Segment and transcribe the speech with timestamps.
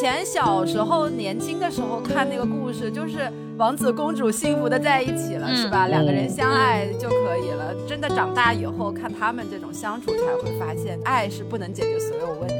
[0.00, 5.88] 前小时候年轻的时候看那个故事，就是王子公主幸福的在一起了，是吧？
[5.88, 7.74] 两个人相爱就可以了。
[7.88, 12.54] 真的长大以后看他们这种相处，才会发现爱是不能解决所有问题。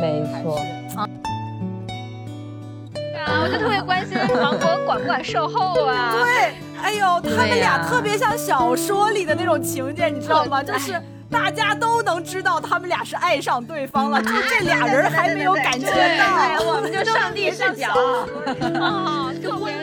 [0.00, 0.60] 没错。
[2.92, 6.12] 对啊，我就特别关心王国管不管售后啊。
[6.22, 10.62] 对，哎呦，他们俩特别像小说里的那种情节，你知道吗？
[10.62, 11.00] 就是
[11.34, 17.88] 大家都能知道他们俩是爱上对方了，就这俩人还没有感觉到，我们就上帝视角
[18.80, 19.74] 啊，特别。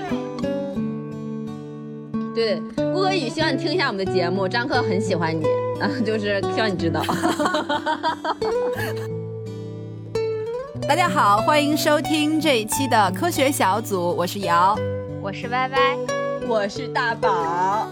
[2.34, 5.44] 对，顾哥宇，希望你听一下我们的节目，张克很喜欢你
[5.82, 7.04] 啊， 就是希望你知道。
[10.88, 14.74] 大家好，欢迎收听这一期的科学小组，我是瑶，
[15.22, 15.98] 我是歪歪，
[16.48, 17.90] 我是大宝。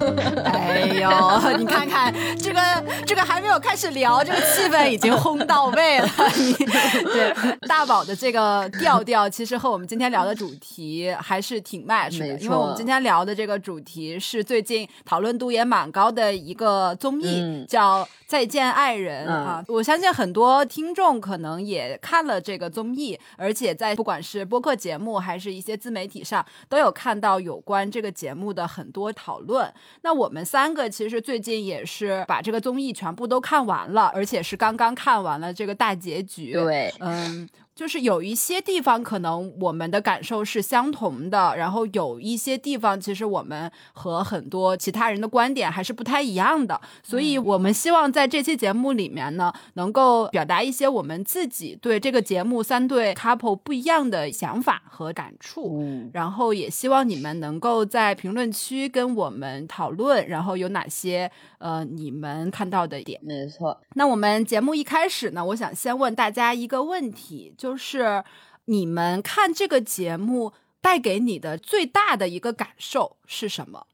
[0.44, 2.60] 哎呦，你看看这个，
[3.06, 6.08] 这个还没有开始聊，这个气氛已经烘到位了。
[6.36, 6.52] 你
[7.04, 18.06] 对大宝的这个调调，其实和我们今天聊的主题还是挺 match 的，因为我们今天聊的这个主题是最近讨论度也蛮高的一个综艺，叫。
[18.30, 19.60] 再见爱人啊！
[19.66, 29.68] 我相信很多听众可能也看了这个综艺，而且在不管是播客节目还是一些自媒体上，都有看到有关这个节目的很多讨论。
[30.02, 36.52] 那我们三个其实最近也是把这个综艺全部都看完了，而且是刚刚看完了这个大结局。
[36.52, 37.48] 对，嗯。
[37.74, 56.10] 就是有一些地方可能我们的感受是相同的，然后有一些地方其实我们和很多其他人的观点还是不太一样的，所以我们希望在这期节目里面呢，能够表达一些我们自己对这个节目三对 couple 不一样的想法和感触，嗯。
[56.12, 63.18] 然后也希望你们能够在评论区跟我们讨论，然后有哪些呃你们看到的点。
[63.22, 67.76] 没错，那我们节目一开始呢，我想先问大家一个问题，就。
[67.76, 68.24] 是
[68.66, 73.86] 你们看这个节目带给你的最大的一个感受是什么？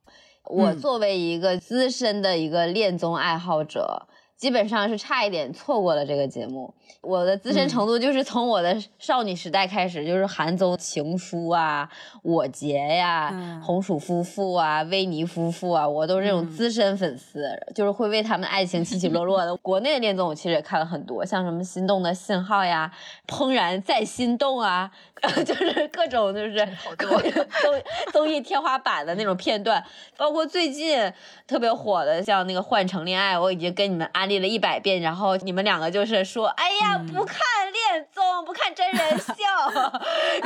[0.44, 4.06] 我作为一个资深的一个恋综爱好者。
[4.36, 6.72] 基本上是差一点错过了这个节目。
[7.00, 11.88] 我的资深程度就是从我的少女时代开始，就是韩综《情书》啊、
[12.22, 19.56] 《我结》呀、红薯夫妇啊、维尼夫妇啊，我都是这种资深粉丝，就是会为他们的爱情起起落落的。
[19.58, 22.91] 国内的恋综我其实也看了很多，像什么《心动的信号》呀、
[23.32, 24.91] 《怦然再心动》啊，
[25.47, 27.82] 就是各种就是综
[28.12, 29.82] 综艺天花板的那种片段，
[30.16, 31.12] 包括最近
[31.47, 34.25] 特别火的像那个《换乘恋爱》，我已经跟你们安。
[34.28, 37.38] 立了一百遍，然后你们两个就是说，哎呀，不看
[37.72, 39.34] 恋综，不看真人秀，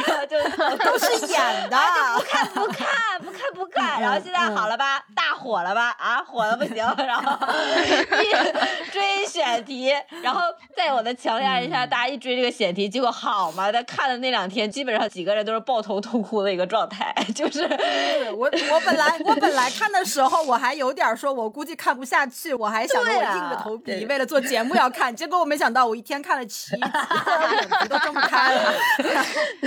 [0.06, 0.38] 然后就
[0.84, 1.76] 都是演的，
[2.16, 7.32] 不看不看不看不看，然后现在好了吧，大火了吧，啊，火的不行，然后
[8.22, 9.92] 一追选题，
[10.22, 10.40] 然后
[10.76, 17.62] 在我的强压之下，大家一追这个选题，结果好嘛，在看的那两天，基本上几个人都是抱头痛哭的一个状态，就是
[18.34, 23.69] 我我本来我本来看的时候，我还有点说，我估计看不下去，我还想着我硬着头。
[23.78, 26.80] 皮，为了做节目要看，结果我没想到我一天看了七集，
[27.80, 28.74] 眼都睁不开了。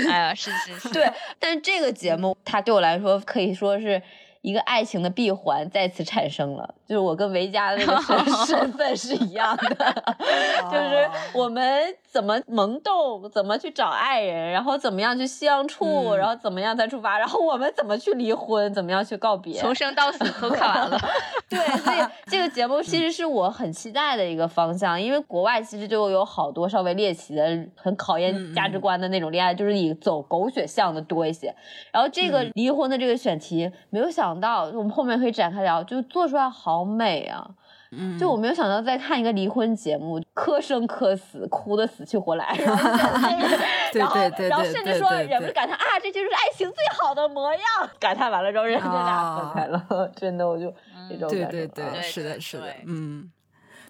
[0.09, 1.11] 哎呀，是是是，对。
[1.39, 4.01] 但是这个节目它对我来说可以说是。
[4.43, 10.03] 一个爱情的闭环再次产生了，就是我跟维嘉的那个身 份是一样的，
[10.69, 20.99] 就是我们怎么萌动，怎么去找爱人，然后怎么样去相处，然后怎么样再出发，然后我们怎么去离婚，怎么样去告别，从生到死都看完了。
[21.49, 31.55] 对，所以这个节目其实是我很期待的一个方向，因为国外其实就有好多稍微猎奇的、很考验价值观的那种恋爱，就是以走狗血向的多一些。
[31.93, 34.32] 然后这个离婚的这个选题，没有想。
[34.33, 37.47] 想到我们后面可以展开聊，就做出来好美啊！
[37.91, 42.47] 嗯，就我没有想到在看一个离婚节目，磕生磕死，哭的死去活来
[43.93, 47.61] 然后，然后，然后甚至说忍不住感叹啊，这就是爱情最好的模样。
[47.99, 50.73] 感叹完了之后，人家俩分开了， 真的，我就
[51.07, 51.45] 这种感觉。
[51.45, 53.29] 对对对，是的，是的，嗯。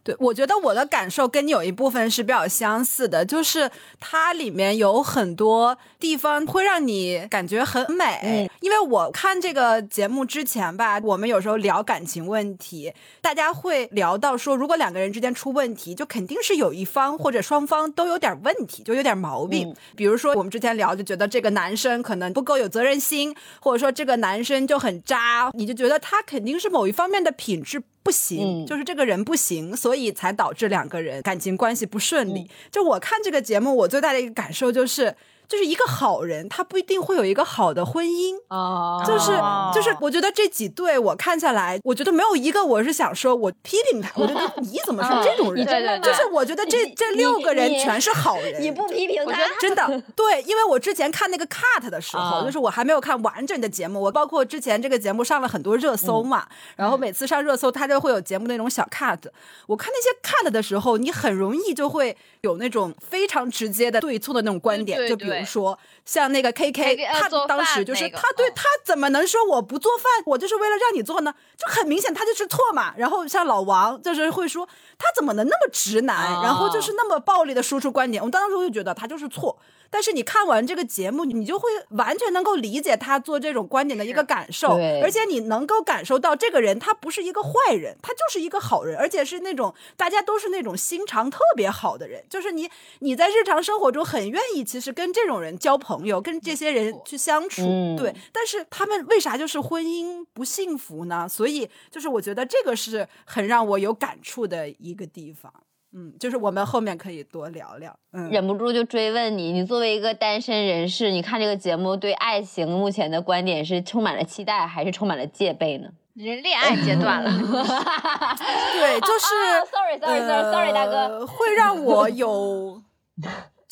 [0.03, 8.49] 对，我觉得我的感受跟你有一部分是比较相似的，就是它里面有很多地方会让你感觉很美。
[8.59, 19.73] 因为我看这个节目之前吧，我们有时候聊感情问题，大家会聊到说，如果两个人之间出问题，就肯定是有一方或者双方都有点问题，就有点毛病。
[19.95, 27.81] 比如说我们之前聊，就觉得这个男生可能不够有责任心，或者说这个男生就很渣，你就觉得他肯定是某一方面的品质。
[28.03, 32.49] 不行，就是这个人不行，所以才导致两个人感情关系不顺利。
[32.69, 35.15] 就我看这个节目，我最大的一个感受就是。
[35.53, 38.33] 就是一个好人，他不一定会有一个好的婚姻。
[38.47, 45.63] 哦，就是哦就是，我觉得这几对我看下来，我觉得没有一个我是想说我批评他，我觉得你怎么是这种人？
[46.01, 48.59] 就是我觉得这这六个人全是好人。
[48.59, 49.85] 你不批评他，真的
[50.17, 59.19] 对，因为我之前看那个 cut 的时候，啊就是我还没有看完整的节目，我包括之前这个节目上了很多热搜嘛，嗯然后每次上热搜，它就会有节目那种小 cut。
[59.67, 71.33] 我看那些 cut 的时候，你很容易就会有那种非常直接的对错的那种观点，就比如对说像那个 KK，KK 他当时就是那个嗯他对他怎么能说我不做饭，我就是为了让你做呢？
[71.57, 72.93] 就很明显他就是错嘛。
[72.97, 74.67] 然后像老王就是会说
[74.97, 78.23] 他怎么能那么直男，哦然后就是那么暴力的输出观点。
[78.23, 79.57] 我当时就觉得他就是错。
[79.93, 84.69] 但是你看完这个节目，你就会完全能够理解他做这种观点的一个感受，
[85.03, 92.67] 而且你能够感受到这个人他不是一个坏人，他就是一个好人，而且是那种大家都是那种心肠特别好的人，就是你
[93.01, 98.11] 你在日常生活中很愿意其实跟这种人交朋友，跟这些人去相处，嗯对。
[98.31, 101.29] 但是他们为啥就是婚姻不幸福呢？
[101.29, 105.53] 所以就是我觉得这个是很让我有感触的一个地方。
[105.95, 107.95] 嗯，就是我们后面可以多聊聊。
[108.11, 115.89] 嗯，忍不住就追问你，你作为一个单身人士，你看这个节目对爱情目前的观点是充满了期待，还是充满了戒备呢？
[116.15, 122.81] 人恋爱阶段了， 对，就是、 啊 sorry sorry sorry sorry，大哥，呃，会让我有。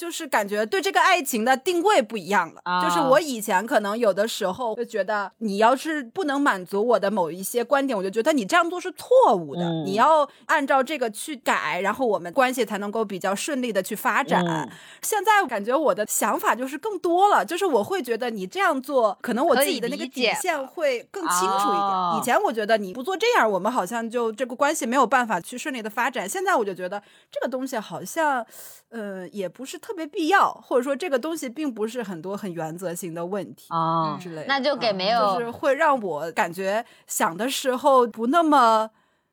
[0.02, 2.62] 就是感觉对这个爱情的定位不一样了。
[2.64, 9.62] 啊就是我以前可能有的时候就觉得，你要是不能满足我的某一些观点，我就觉得你这样做是错误的。
[9.62, 14.44] 嗯你要按照这个去改，然后我们关系才能够比较顺利的去发展。
[14.44, 14.68] 嗯
[15.04, 21.92] 现在感觉我的想法就是更多了，就是我会觉得你这样做，可能我自己的那个底线会更清楚一点。
[21.92, 26.28] 哦以前我觉得你不做这样，我们好像就这个关系没有办法去顺利的发展。
[26.28, 27.02] 现在我就觉得
[27.32, 28.44] 这个东西好像，
[28.92, 33.68] 呃，也不是特别必要，或者说这个东西并不是很多很原则性的问题。
[33.70, 38.90] 哦之类的，那就给啊没有就是会让我感觉想的时候不那么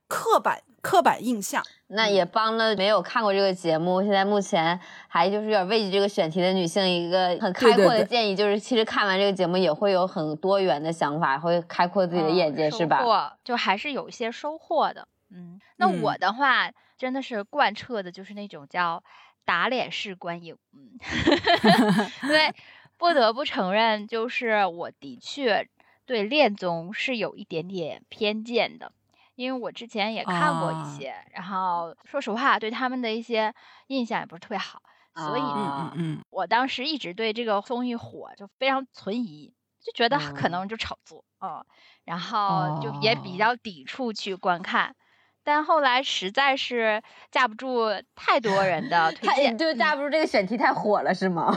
[0.06, 1.62] 刻板刻板印象。
[1.90, 4.78] 那也帮了没有看过这个节目，现在目前
[5.08, 12.98] 还就是有点畏惧这个选题的女性一个很开阔的对对对建议，就是其实看完这个节目也会有很多元的想法，会开阔自己的眼界，嗯是吧？
[12.98, 15.08] 收获就还是有一些收获的。
[15.30, 19.02] 嗯，那嗯我的话真的是贯彻的就是那种叫
[19.48, 20.58] 打脸式观影。
[20.74, 20.90] 嗯，
[22.22, 22.54] 因为
[22.98, 25.66] 不得不承认，就是我的确
[26.04, 28.92] 对恋综是有一点点偏见的。
[29.36, 33.54] 因为我之前也看过啊一些，然后说实话，对他们的一些
[33.86, 34.82] 印象也不是特别好，
[35.14, 41.66] 所以嗯嗯嗯我当时一直对这个综艺火就非常存疑，就觉得可嗯能就炒作啊、嗯
[42.04, 44.94] 然后就也比哦较抵触去观看。
[45.48, 47.02] 但后来实在是
[47.32, 51.50] 架不住太多人的推荐，就架不住这个选题太火了，是吗？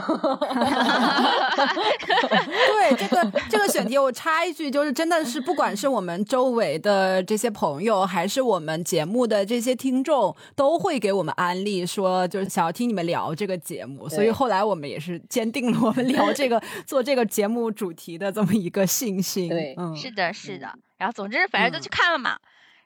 [2.08, 14.08] 对这个这个选题，我插一句，就是真的是不管是我们周围的这些朋友，还是我们节目的这些听众，都会给我们安利说，就是想要听你们聊这个节目。
[14.08, 19.50] 所以后来我们也是坚定了我们聊这个做这个节目主题的这么一个信心。
[19.50, 20.72] 对嗯，是的，是的。
[20.96, 22.38] 然后总之反正就嗯去看了嘛，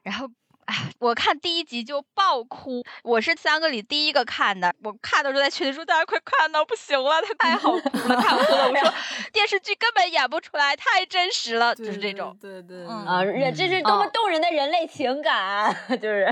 [0.03, 0.27] 然后。
[0.67, 4.73] 哎，我看第一集就爆哭，我是三个里第一个看的。
[4.83, 7.77] 我看的时候在群里说：“大家快看到不行了，它太好哭
[8.09, 8.93] 了，太好哭了。”我说
[9.31, 12.37] 电视剧根本演不出来，太真实了，就是这种。
[12.41, 16.27] 对对对嗯啊，人这是多么动人的人类情感， 就是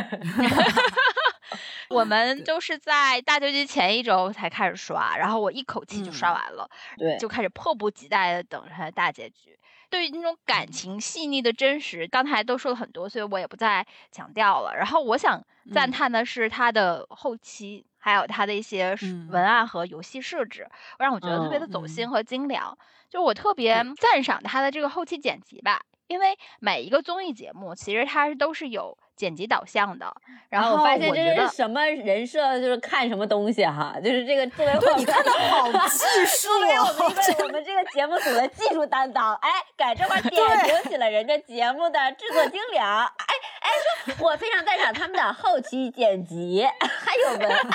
[1.88, 9.58] 我们都是在大结局前一周才开始刷，然后我一口气就刷完了，对就开始迫不及待的等着它的大结局。
[9.90, 14.76] 对于那种感情细腻的真实，刚才都说了很多，所以我也不再强调了。
[14.76, 15.92] 然后我想赞嗯。
[15.92, 20.68] 叹的是它的后期，还有它的一些文案和游戏设置，
[21.00, 21.88] 让我觉得特别的走嗯。
[21.88, 22.78] 心和精良。
[23.10, 30.14] 就我特别赞赏它的这个后期剪辑吧，因为每一个综艺节目其实它是都是有剪辑导向的。
[30.50, 43.70] 然后我发现这是什么人设，就是看什么东西哈，就是这个作为我们看的好 技术作为我们哦一个我们这个节目组的技术担当，哎，在这块点评起了人家节目的制作精良，哎哎，
[44.06, 47.70] 说我非常赞赏他们的后期剪辑， 还有文案，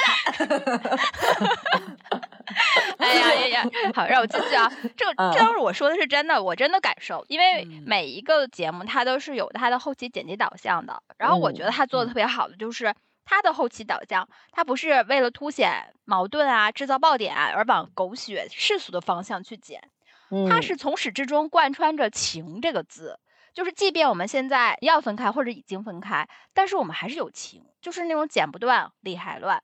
[3.00, 3.71] 哎呀呀呀！
[3.95, 4.71] 好，让我继续啊。
[4.97, 11.02] 这这要是我说的是真的，我真的感受，因为嗯每一个节目它都是有它的后期剪辑导向的。
[11.19, 19.80] 然后我觉得他做的特别好的就是他的后期导向，他不是为了凸显矛盾啊、制造爆点啊而往狗血世俗的方向去剪，
[20.49, 23.19] 它嗯是从始至终贯穿着情这个字。
[23.52, 29.61] 就是，即便我们现在要分开或者已经分开，但是我们还是有情，就是那种剪不断、理还乱。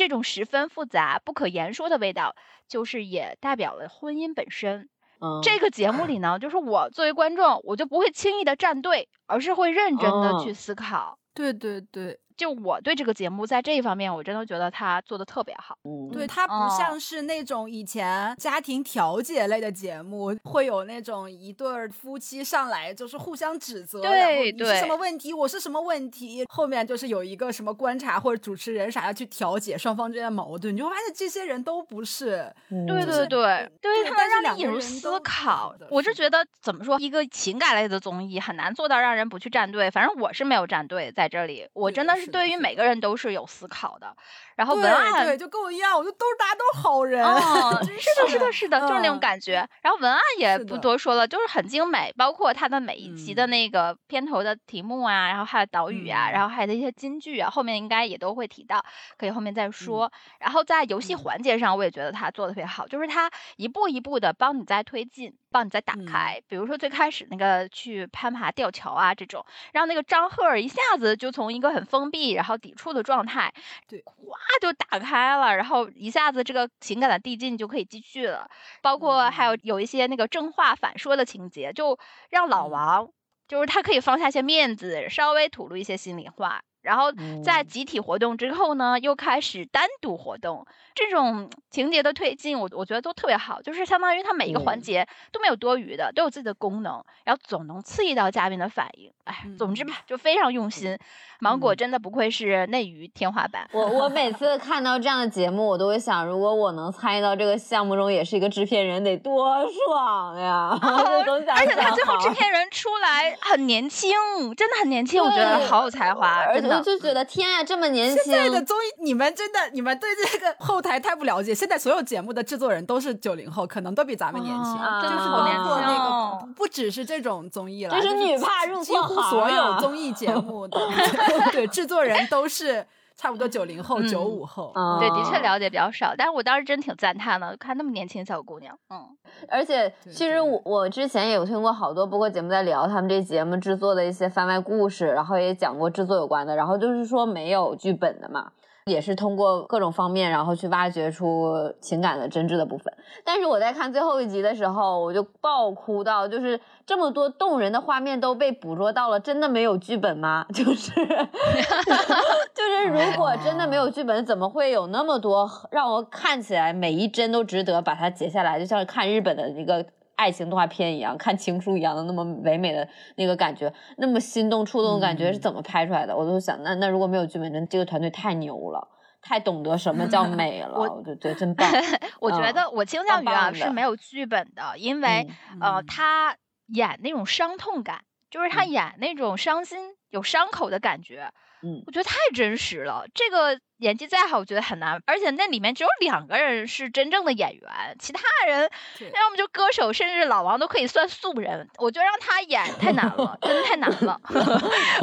[0.00, 2.34] 这种十分复杂、不可言说的味道，
[2.66, 4.88] 就是也代表了婚姻本身。
[5.20, 11.18] 嗯，这个节目里呢，就是我作为观众，我就不会轻易的站队，而是会认真的去思考。
[11.34, 12.18] 对对对。
[12.40, 15.76] 就我对这个节目在这一方面，我真的觉得他做的特别好。
[15.84, 35.74] 嗯，对，他不像是那种以前家庭调解类的节目，会有那种一对夫妻上来就是互相指责，对对，你是什么问题，我是什么问题，后面就是有一个什么观察或者主持人啥的去调解双方之间的矛盾，你就发现这些人都不是，对对对，对他们让你引入思考。
[35.90, 42.29] 我是觉得怎么说，一个情感类的综艺很难做到让人不去站队，反正我是没有站队在这里，我真的是。
[42.30, 44.16] 对于每个人都是有思考的，
[44.60, 47.24] 然后文案对就跟我一样，我就都是大家都是好人，
[47.98, 49.66] 是的，是的，是的，就是那种感觉。
[49.80, 58.84] 然后文案也不多说了，就是很精美，包括它的每一集的那个片头的题目啊，然后还有导语啊，然后还有一些金句啊，后面应该也都会提到，
[59.16, 60.12] 可以后面再说。
[60.38, 66.38] 然后在游戏环节上，我也觉得他做的特别好，就是他一步一步的帮你在推进，帮你再打开。
[66.46, 72.32] 比如说最开始那个去攀爬吊桥啊这种，让那个张赫一下子就从一个很封闭。
[72.40, 73.54] 然后抵触的状态，
[73.86, 78.48] 对，哗就打开了，然后一下子这个情感的递进就可以继续了。
[78.82, 81.98] 包括还有有一些那个正话反说的情节，就
[82.30, 83.10] 让老王
[83.48, 86.62] 就是他可以放下些面子，稍微吐露一些心里话。
[86.82, 87.12] 然后
[87.44, 99.12] 在集体活动之后呢，又开始单独活动，这种情节的推进，我我觉得都特别好，就是相当于它每一个环节都没有多余的，都有自己的功能，然后总能刺激到嘉宾的反应。
[99.24, 100.98] 哎，总之吧，就非常用心。
[101.38, 103.68] 芒果真的不愧是内娱天花板。
[103.72, 110.76] 我我 每次看到这样的节目，我都会想，如果我能参与到这个项目中，也是一个制片人，得多爽呀！
[110.82, 114.10] 而且他最后制片人出来很年轻，
[114.56, 118.24] 真的很年轻，我觉得好有才华，而且就觉得天啊，这么年轻！
[118.24, 121.54] 现在的综艺，你们真的，你们对这个后台太不了解。
[121.54, 130.78] 现在所有节目的制作人都是九零后，可能都比咱们年轻，就是包括那个，不只是这种综艺了，就是女怕入几乎所有综艺节目的。
[131.52, 132.86] 对，制作人都是
[133.20, 134.72] 差不多九零后、九五后。
[134.98, 138.74] 对，的确了解比较少，但是我当时真挺赞叹的，看那么年轻小姑娘。
[138.88, 139.06] 嗯，
[139.46, 148.52] 而且其实我我之前也有听过好多播客节目在聊他们这节目制作的一些番外故事，然后也讲过制作有关的，然后就是说没有剧本的嘛。
[148.90, 152.92] 也是通过各种方面，然后去挖掘出情感的真挚的部分。
[153.24, 160.44] 但是我在看最后一集的时候，我就爆哭到，就是这么多动人的画面都被捕捉到了，真的没有剧本吗？
[160.52, 160.92] 就是，
[162.54, 169.86] 就是如果真的没有剧本，怎么会有那么多让我看起来每一帧都值得把它截下来，就像看日本的一个。
[170.20, 172.86] 爱情动画片一样，看情书一样的那么唯美的
[173.16, 176.14] 那个感觉，那么心动触动的感觉是怎么拍出来的？
[176.14, 178.86] 我都想，那那如果没有剧本，真这个团队太牛了，
[179.22, 181.66] 太懂得什么叫 美了，我就觉得真棒。
[182.20, 185.26] 我觉得我倾向于啊是没有剧本的，因为
[185.58, 186.36] 呃他
[186.66, 189.78] 演那种伤痛感，就是他演那种伤心
[190.10, 193.04] 有伤口的感觉，嗯，我觉得太真实了。
[193.14, 193.60] 这个。
[193.80, 201.66] 演技再好，我觉得很难，而且那里面只有两个人是真正的演员，其他人要么就歌手，甚至老王都可以算素人。
[201.78, 204.20] 我觉得让他演 太难了，真的太难了。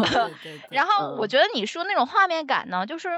[0.70, 3.10] 然后我觉得你说那种画面感呢，就是。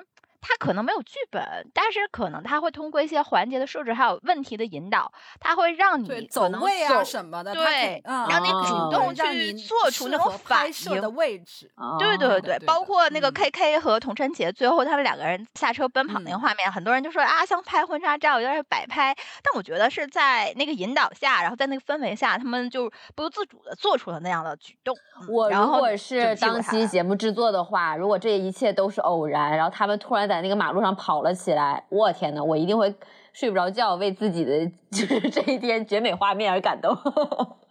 [0.42, 11.70] 他可能没有剧本，但是可能他会通过一些环节的设置，还有问题的引导，他会让你走位啊什么的，对，让你主动去做出那种反应的位置。
[12.00, 19.14] 对对对，包括那个 K K 和童晨杰最后他们两个人下车奔跑那个画面，很多人就说啊，像拍婚纱照，有点摆拍。
[19.44, 24.96] 但我觉得是在那个引导下，然后在那个氛围下，他们就不由自主的做出了那样的举动。
[25.28, 30.29] 我如果是当期节目制作的话，如果这一切都是偶然，然后他们突然。
[30.30, 32.96] 在那个马路上跑了起来，我天呐，我一定会
[33.34, 36.96] 睡不着觉，为自己的 就是这一天绝美画面而感动。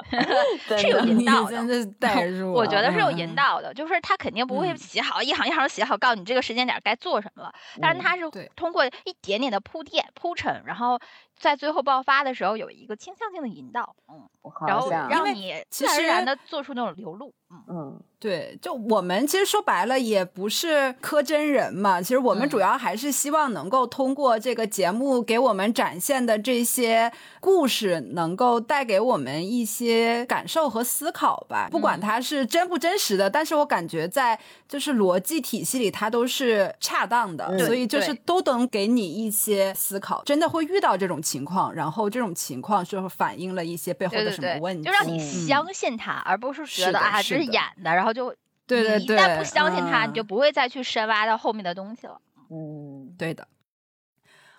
[0.78, 2.52] 是有引导的，真的带入。
[2.52, 7.52] 我觉得是有引导的，就是他肯定不会写好一行一行写好，告诉你这个时间点该做什么了。
[7.80, 8.22] 但是他是
[8.56, 10.98] 通过一点点的铺垫铺陈，然后
[11.38, 14.28] 在最后爆发的时候有一个倾向性的引导，嗯，
[14.66, 18.02] 然后让你自然而然的做出那种流露，嗯嗯。
[18.20, 31.68] 对，就我们其实说白了也不是磕真人嘛，其实我们主要还是希望能够通过这个节目给我们展现的这些故事，能够带给我们一些感受和思考吧。
[31.70, 40.24] 不管它是真不真实的，但是我感觉在就是逻辑体系里，它都是恰当的，所以就是都能给你一些思考。
[40.24, 48.12] 真的会遇到这种情况，然后这种情况就反映了一些背后的什么问题，就让你相信他，而不是觉得啊这是演的，然后。
[48.12, 48.34] 就
[48.66, 52.20] 对对对，一旦不相信他，你就不会再去深挖到后面的东西了。
[52.50, 53.48] 嗯，对的。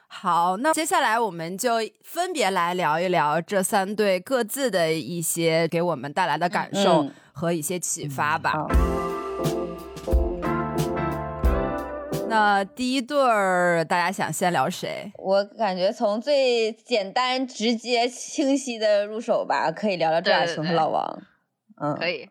[0.07, 1.73] 好，那接下来我们就
[2.03, 8.51] 分别来聊一聊这三对各自的一些给我们带来的感受嗯和一些启发吧。
[8.51, 8.67] 好
[12.29, 15.11] 那第一对儿，大家想先聊谁？
[15.17, 21.23] 我感觉从最简单、直接、清晰的入手吧，可以聊聊朱亚琼和老王。
[21.81, 22.29] 嗯，可以。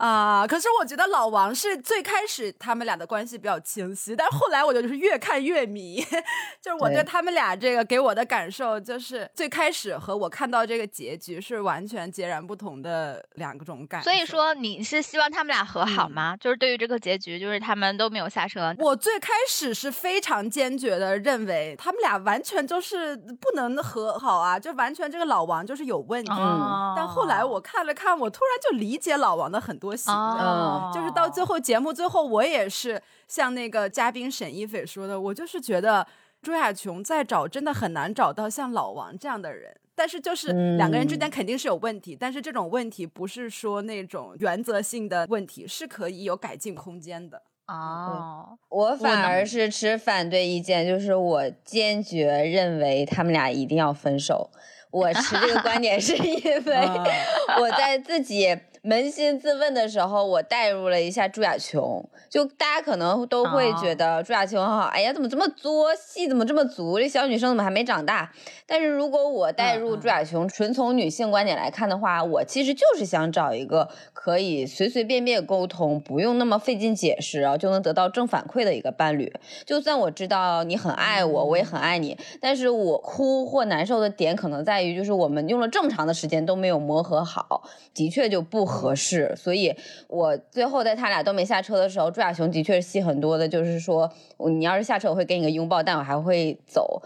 [0.00, 6.02] 啊、可是我觉得老王是最开始他们俩的关系比较清晰，但是后来我就是越看越迷，
[6.60, 14.04] 就是我对对他们俩这个给我的感受，就是最开始和我看到这个结局是完全截然不同的两种感受。
[14.04, 16.36] 所以说你是希望他们俩和好嗯吗？
[16.40, 18.74] 就是对于这个结局，就是他们都没有下车。
[18.78, 26.32] 我最开始是非常坚决的认为他们俩完全就是不能和好啊，就完全这个老王就是有问题。
[26.32, 30.40] 哦但后来我看了看，我突然就理解老王的很多行为。
[30.40, 36.06] 哦，就是到最后节目最后，我也是像那个嘉宾沈一斐说的，我就是觉得
[36.42, 39.74] 朱亚琼在找真的很难找到像老王这样的人。
[39.94, 47.42] 但是就是两个人之间肯定是有问题，但是这种问题不是说那种原则性的问题，是可以有改进空间的。
[47.66, 54.50] 哦，我反而是持反对意见，就是我坚决认为他们俩一定要分手。
[54.90, 57.04] 我持这个观点是因为啊
[57.60, 62.08] 我在自己扪心自问的时候，我带入了一下朱亚琼。
[62.30, 66.98] 就大家可能都会觉得朱亚琼哈，哎呀，怎么这么作，戏怎么这么足？
[66.98, 68.32] 这小女生怎么还没长大？
[68.66, 79.30] 但是如果我带入朱亚琼，纯从女性观点来看的话，我其实就是想找一个可以随随便便沟通，不用那么费劲解释，然后就能得到正反馈的一个伴侣。
[79.66, 89.34] 就算我知道你很爱我，我也很爱你，但是我哭或难受的点可能在于，就是我们用了这么长的时间都没有磨合好，的确就不合适。
[89.36, 89.74] 所以
[90.08, 94.10] 我最后在他俩都没下车的时候，朱亚雄的确是戏很多的，就是说
[94.48, 97.02] 你要是下车，我会给你个拥抱，但我还会走。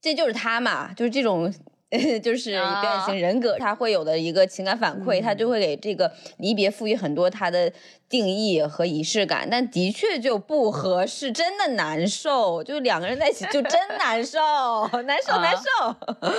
[0.00, 1.54] 这就是他嘛，就是这种。
[2.20, 7.72] 就是表演型人格，他会有的一个情感反馈，他就会给这个离别赋予很多他的
[8.08, 14.38] 定义和仪式感，但的确就不合适，真的难受，就两个人在一起就真难受，
[15.04, 15.86] 难 受难受。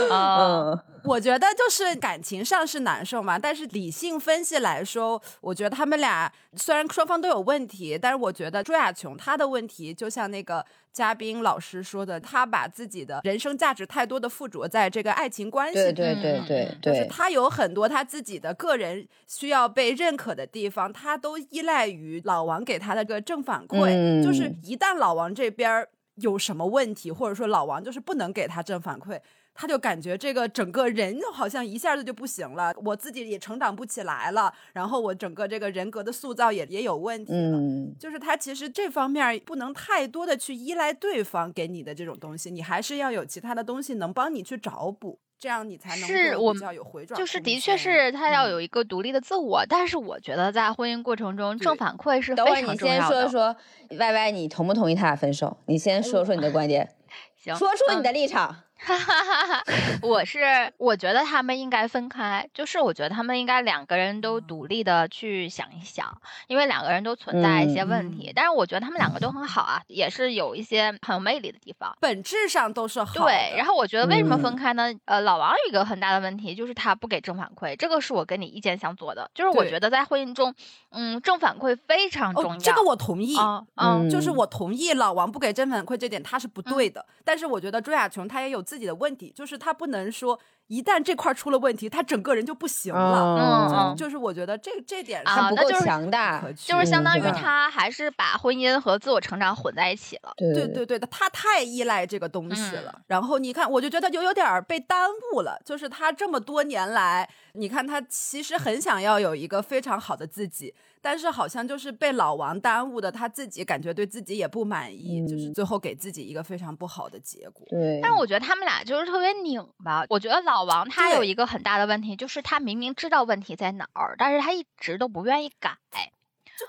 [0.10, 10.66] 哦， 嗯，我觉得就是感情上是难受嘛，但是理性分析来说，我觉得他们俩虽然双方都有问题，但是我觉得朱亚琼她的问题就像那个
[10.96, 23.90] 嘉宾老师说的，他把自己的人生价值太多的附着在这个爱情关系对里对对对嗯就是，他有很多他自己的个人需要被认可的地方，他都依赖于老王给他的个正反馈。
[23.90, 29.20] 嗯就是一旦老王这边有什么问题，或者说老王就是不能给他正反馈，
[29.56, 37.58] 他就感觉这个整个人就好像一下子就不行了，我自己也成长不起来了，然后我整个这个人格的塑造也也有问题了。
[37.58, 47.18] 嗯，就是他其实这方面不能太多的去依赖对方给你的这种东西，你还是要有其他的东西能帮你去找补，这样你才能是我比较有回转。
[47.18, 53.22] 就是的确是他要嗯有一个独立的自我，但是我觉得在婚姻过程中，正反馈是等会儿非常你先重要的。
[53.30, 53.56] 说说
[53.90, 55.58] ，Y Y，你同不同意他俩分手？
[55.68, 56.94] 你先说说你的观点，
[57.42, 58.50] 行，说出你的立场。
[58.50, 59.64] 哈哈哈哈，
[60.02, 60.40] 我是
[60.78, 66.16] 我觉得他们应该分开，就是我觉得他们应该两个人都独立的去想一想，
[66.48, 71.96] 因为两个人都存在一些问题，嗯但是我觉得他们两个都很好啊，也是有一些很有魅力的地方。
[72.00, 73.22] 本质上都是好的。
[73.22, 74.94] 对，然后我觉得为什么分嗯开呢？
[75.06, 79.30] 呃，老王有一个很大的问题，就是他不给正反馈，这个是我跟你意见相左的。
[79.34, 80.54] 就是我觉得在婚姻中，
[80.92, 82.52] 嗯，正反馈非常重要。
[82.52, 83.38] 哦，这个我同意。
[83.38, 87.04] 啊，嗯，嗯就是我同意老王不给正反馈这点，他是不对的。
[87.24, 93.36] 但是我觉得朱亚琼她也有自己的问题，就是他不能说一旦这块出了问题，他整个人就不行了。
[93.38, 100.34] 嗯就是我觉得这这点他不够那就是强大，就是相当于嗯他还是把婚姻和自我成长混在一起了。
[100.38, 102.92] 对对对他太依赖这个东西了。
[102.96, 105.60] 嗯然后你看，我就觉得就有点被耽误了。
[105.64, 117.66] 就是他这么多年来，你看他其实很想要有一个非常好的自己，但是好像就是被老王耽误的，他自己感觉对自己也不满意，就是嗯最后给自己一个非常不好的结果。
[117.70, 120.04] 对，但是我觉得他们俩就是特别拧吧。
[120.10, 125.78] 我觉得老王他有一个很大的问题，就是他明明知道问题在哪儿，但是他一直都不愿意改。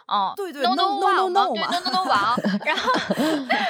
[0.06, 2.90] 哦，对对 no no- no- no- no no no no 王，然后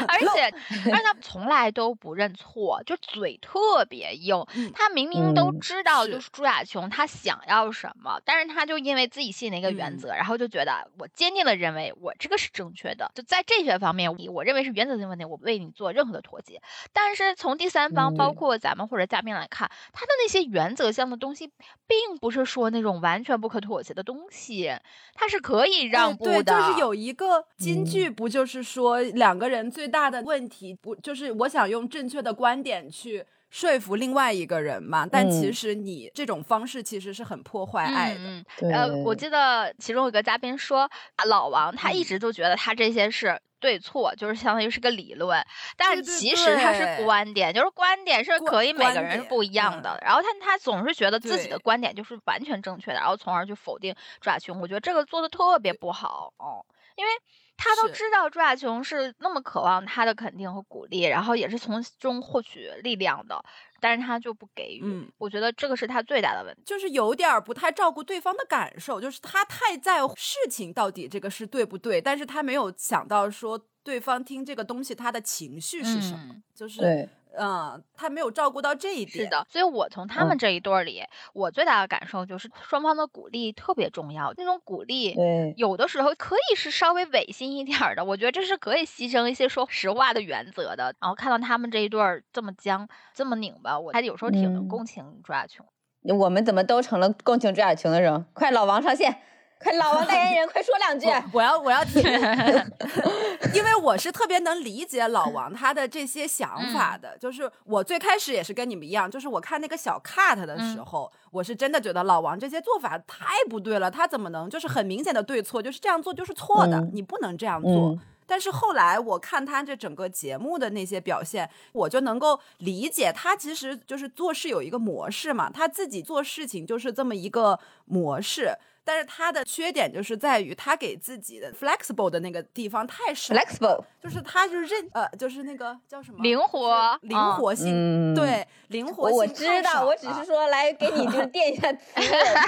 [0.08, 0.52] 而且
[0.92, 4.44] 而且他从来都不认错，就嘴特别硬。
[4.54, 16.60] 嗯他明明都嗯知道，是就是朱亚琼他想要什么，但是他就因为自己信的一个原嗯则，然后就觉得我坚定的认为我这个是正确的，就在这些方面，我我认为是原则性问题，我不为你做任何的妥协。
[16.92, 21.50] 但是从第三方，嗯包括咱们或者嘉宾来看，他的那些原则性的东西，
[21.86, 24.72] 并不是说那种完全不可妥协的东西，
[25.14, 26.42] 它是可以让让步的。
[26.42, 33.24] 对，就是有一个金句，不就是说两个人最大的问题，不就是我想用正确的观点去
[33.56, 35.06] 说服另外一个人嘛？
[35.10, 38.20] 但其实你这种方式其实是很破坏爱的。
[38.20, 40.90] 嗯，呃，我记得其中有个嘉宾说，
[41.26, 43.40] 老王他一直都觉得他这些是。
[43.58, 45.42] 对错就是相当于是个理论，
[45.78, 49.98] 但其实他是观点，就是观点是可以每个人是不一样的。
[50.02, 54.60] 然后他他总是觉得自己的观点就是完全正确的，然后从而去否定朱亚琼。
[54.60, 56.66] 我觉得这个做的特别不好哦，
[56.96, 57.10] 因为。
[57.56, 63.42] 他都知道朱亚琼是那么渴望他的肯定和鼓励，然后也是从中获取力量的，
[63.80, 64.80] 但是他就不给予。
[64.84, 77.08] 嗯，我觉得这个是他最大的问题，就是有点不太照顾对方的感受，就是他太在乎事情到底这个是对不对，但是他没有想到说对方听这个东西他的情绪是什么，就是对。
[77.38, 79.24] 嗯，他没有照顾到这一点。
[79.24, 84.32] 是的，所以我从他们这一对儿里，我最大的感受就是双方的鼓励特别重要。
[84.36, 85.16] 那种鼓励，
[85.56, 90.94] 有的时候可以是稍微违心一点的，我觉得这是可以牺牲一些说实话的原则的。
[91.00, 95.66] 然后看到他们这一对儿这么僵，这么拧巴，我还有时候挺能共情朱亚琼。
[96.02, 98.24] 我们怎么都成了共情朱亚琼的人？
[98.32, 99.20] 快，老王上线。
[99.58, 101.06] 快，老王代言人，快说两句！
[101.32, 102.02] 我要，我要听，
[103.54, 107.16] 因为我是特别能理解老王他的这些想法的。
[107.18, 113.90] 就是我最开始也是跟你们一样，就是我看那个小 cut 的时候，我是真的觉得老王这些做法太不对了。
[113.90, 117.98] 他怎么能就是很明显的对错，就是这样做就是错的，你不能这样做。
[118.28, 128.52] 但是后来我看他这整个节目的那些表现，我就能够理解他其实就是做事有一个模式嘛，他自己做事情就是这么一个模式。
[128.86, 141.80] 但是他的缺点就是在于他给自己的 flexible 的那个地方太少，flexible 就是他就是认呃就是那个叫什么灵活灵活性对灵活性我知道，我只是说来给你就是 垫一下 资，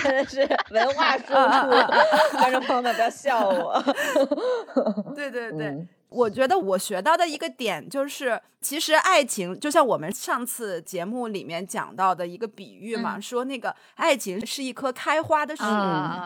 [0.04, 1.34] 真的是文化输出，
[2.38, 3.82] 观众朋友们不要笑我。
[5.16, 5.86] 对对对。
[6.10, 15.64] 我觉得我学到的一个点就是，其实爱情就像我们上次节目里面讲到的一个比喻嘛，说那个爱情是一棵开花的树，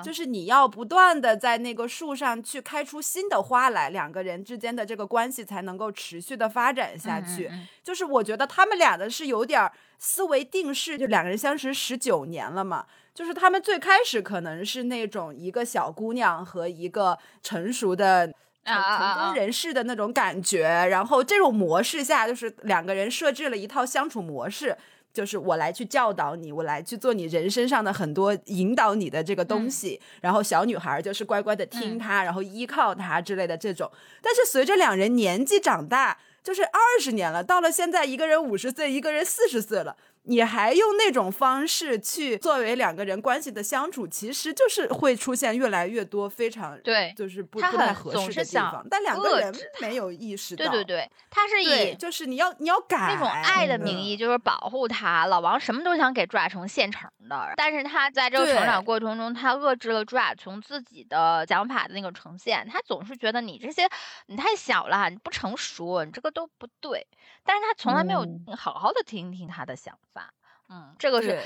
[0.05, 7.51] 就是你要不断的在那个树上去开出新的花来，两个人之间的这个关系才能够持续的发展下去。
[7.83, 9.69] 就是我觉得他们俩的是有点
[9.99, 18.33] 思维定式，就两个人相识十九年了嘛，就是他们最开始可能是那种一个小姑娘和一个成熟的。
[18.65, 24.77] 成功人士的那种感觉，然后这种模式下，就是两个人设置了一套相处模式，
[25.13, 33.91] 就是我来去教导你，我来去做你人身上的很多引导你的这个东西，然后小女孩就是乖乖的听他，然后依靠他之类的这种。
[34.23, 39.97] 但是随着两人年纪长大，就是二十年了，到了现在，一个人五十岁，一个人四十岁了。
[40.25, 48.87] 你还用那种方式去作为两个人关系的相处，其实就是会出现越来越多非常对，就是不不太合适的地方。
[48.89, 55.27] 但两个人没有意识到，对对对，他是以就是你要你要改那种爱的名义，就是保护他。
[55.27, 62.65] 老王什么都想给朱亚琼现成的，但是他在这个成长过程中，他遏制了朱亚琼自己的想法的那个呈现。
[62.71, 63.89] 他总是觉得你这些
[64.27, 67.07] 你太小了，你不成熟，你这个都不对。
[67.45, 68.27] 但是他从来没有
[68.57, 70.33] 好好的听听他的想法，
[70.69, 71.43] 嗯，这个是，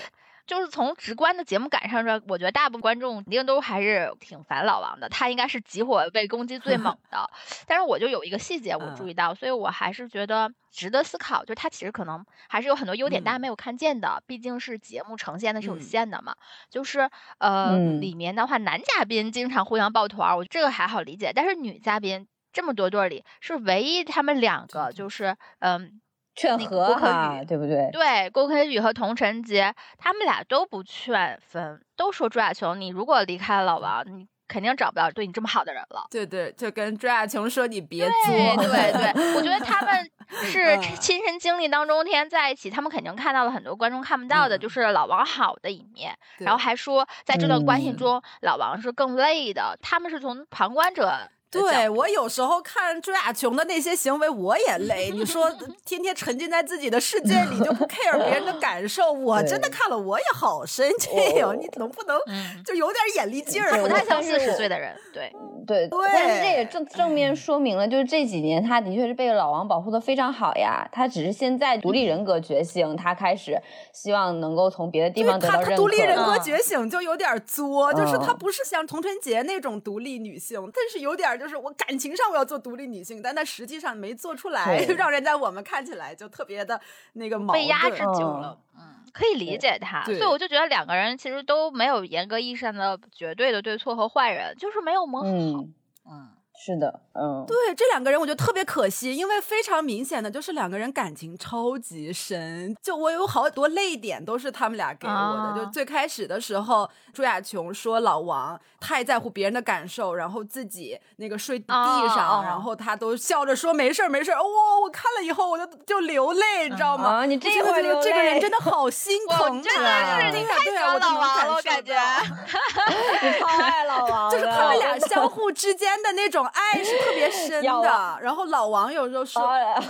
[0.47, 7.31] 就是从直观的节目感上说，我觉得大部分观众肯定都还是挺烦老王的，他应该是集火被攻击最猛的。
[7.67, 16.37] 但是我就有一个细节我注意到，所以我还是觉得值得思考，就是他其实可能还是有很多优点大家没有看见的，毕竟是节目呈现的是有限的嘛。
[16.71, 22.29] 就是呃，里面的话男嘉宾经常互相抱团，我这个还好理解，但是女嘉宾。
[22.57, 26.01] 这么多对里，是唯一他们两个就是嗯，
[26.35, 27.91] 劝和哈，对不对？
[27.93, 36.07] 对，郭可宇和童晨杰，他们俩都不劝分，都说朱亚琼，你如果离开了老王，你肯定找不到对你这么好的人了。
[36.11, 38.15] 对对，就跟朱亚琼说你别作。
[38.27, 40.11] 对对，我觉得他们
[40.49, 51.29] 是亲身经历当中天天在一起，他们肯定看到了很多观众看不到的，就是老王好的一面，然后还说在这段关系中，老王是更累的，他们是从旁观者。
[51.61, 55.11] 对我有时候看朱亚琼的那些行为，我也累。
[55.11, 55.51] 你说
[55.85, 61.57] 天天沉浸在自己的世界里，就不 care 别人的感受，我真的看了我也好生气哦。
[61.59, 62.19] 你能不能
[62.65, 63.81] 就有点眼力劲儿？
[63.81, 64.95] 不太像四十岁的人。
[65.13, 65.33] 对
[65.67, 70.87] 对对，但是这也正正面说明了，就是这几年他的确是被老王保护的非常好呀。
[70.93, 73.59] 他只是现在独立人格觉醒，他开始
[73.93, 75.77] 希望能够从别的地方得到认可。
[75.77, 81.46] 独立人格觉醒就有点作，就是他不是像童春杰那种独立女性，但是有点就。
[81.47, 86.81] 就是我感情上我要做独立女性，但她实际上没做出来， 让人家我们看起来就特别的
[87.13, 87.63] 那个矛盾。
[87.63, 88.95] 被压制久了，嗯。
[89.13, 95.33] 可以理解他，所以我就觉得两个人其实都没有严格意义上的绝对的对错和坏人，就是没有磨合好。
[95.35, 105.19] 嗯，嗯，是的，嗯，对这两个人，我觉得特别可惜，因为非常明显的就是两个人感情超级深，就我有好多泪点都是他们俩给我的。
[105.19, 111.73] 啊就最开始的时候，朱亚琼说老王太在乎别人的感受，然后自己那个睡地
[112.09, 114.37] 上，然后他都笑着说没事儿没事儿。
[114.37, 117.09] 哇、我看了以后我就就流泪，你知道吗？
[117.21, 121.95] 啊你这的流这个人真的好心 我疼真的他是你太喜对呀对呀，我就能欢老王了，我感觉。
[123.39, 128.19] 超爱老王， 就是他们俩相互之间的那种爱是特别深的啊。
[128.21, 129.43] 然后老王有时候说，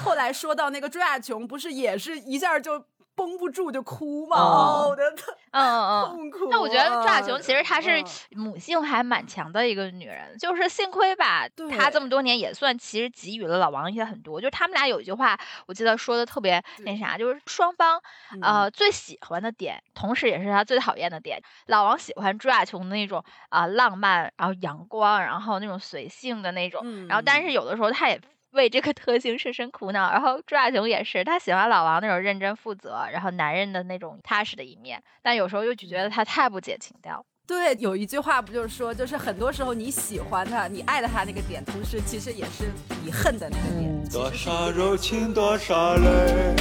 [0.05, 2.83] 后来说到那个朱亚琼，不是也是一下就
[3.16, 4.87] 绷不住就哭嘛？
[4.87, 5.02] 我的
[5.50, 6.11] 嗯嗯嗯。
[6.11, 6.48] 痛苦。
[6.50, 8.05] 那我觉得朱亚琼其实她是嗯
[8.38, 14.38] 母性还蛮强的一个女人，就是幸亏吧，她这么多年也算其实给予了老王一些很多。
[14.38, 18.00] 就是他们俩有一句话，我记得说的特别那啥，就是双方
[18.33, 21.42] 嗯呃最喜欢的点，同时也是他最讨厌的点。
[21.66, 28.20] 老王喜欢朱亚琼的那种啊、浪漫，然后阳光，然后那种随性的那种，嗯然后但是有的时候他也。
[28.57, 37.25] 为这个特性深深苦恼，然后朱亚雄也是，他喜欢老王那种认真负责，然后男人的那种踏实的一面，但有时候又觉得他太不解情调。
[37.47, 42.73] 对，有一句话不就是说，就是很多时候你喜欢他，你爱的他那个点，同时其实也是
[43.05, 43.88] 你恨的那个点。
[43.88, 46.57] 嗯，多少柔情多少泪，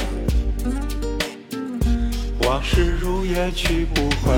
[2.46, 4.36] 往事如烟去不回。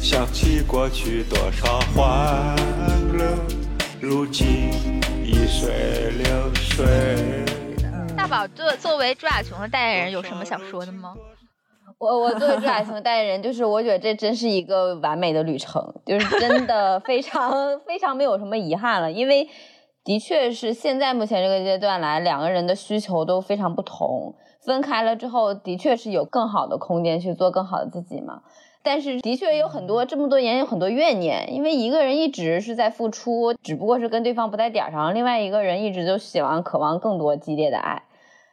[0.00, 2.54] 想起过去多少欢
[3.18, 3.36] 乐，
[4.00, 4.70] 如今
[5.24, 6.84] 已随流水。
[8.14, 11.14] 大宝作作为朱亚琼的代言人，有什么想说的吗？
[11.98, 17.50] 我我作为朱亚琼代言人，就是我觉得这真是一个完美的旅程，就是真的非常
[17.88, 19.48] 非常没有什么遗憾了，因为
[20.04, 24.34] 的确是现在目前这个阶段来，两个人的需求都非常不同，
[24.66, 28.42] 分开了之后，的确是有更好的空间去做更好的自己嘛。
[28.86, 38.04] 但是的确有很多这么多年有很多怨念，因为一个人一直是在付出，只不过是跟对方不在点儿上，另外一个人一直就希望渴望更多激烈的爱。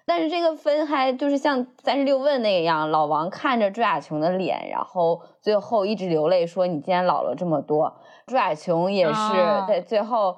[0.07, 7.93] 但是这个分开就是像三十六问那样，老王看着朱亚琼的脸，然后最后一直流泪说：“你竟然老了这么多。”
[8.25, 10.35] 朱亚琼也是哦在最后。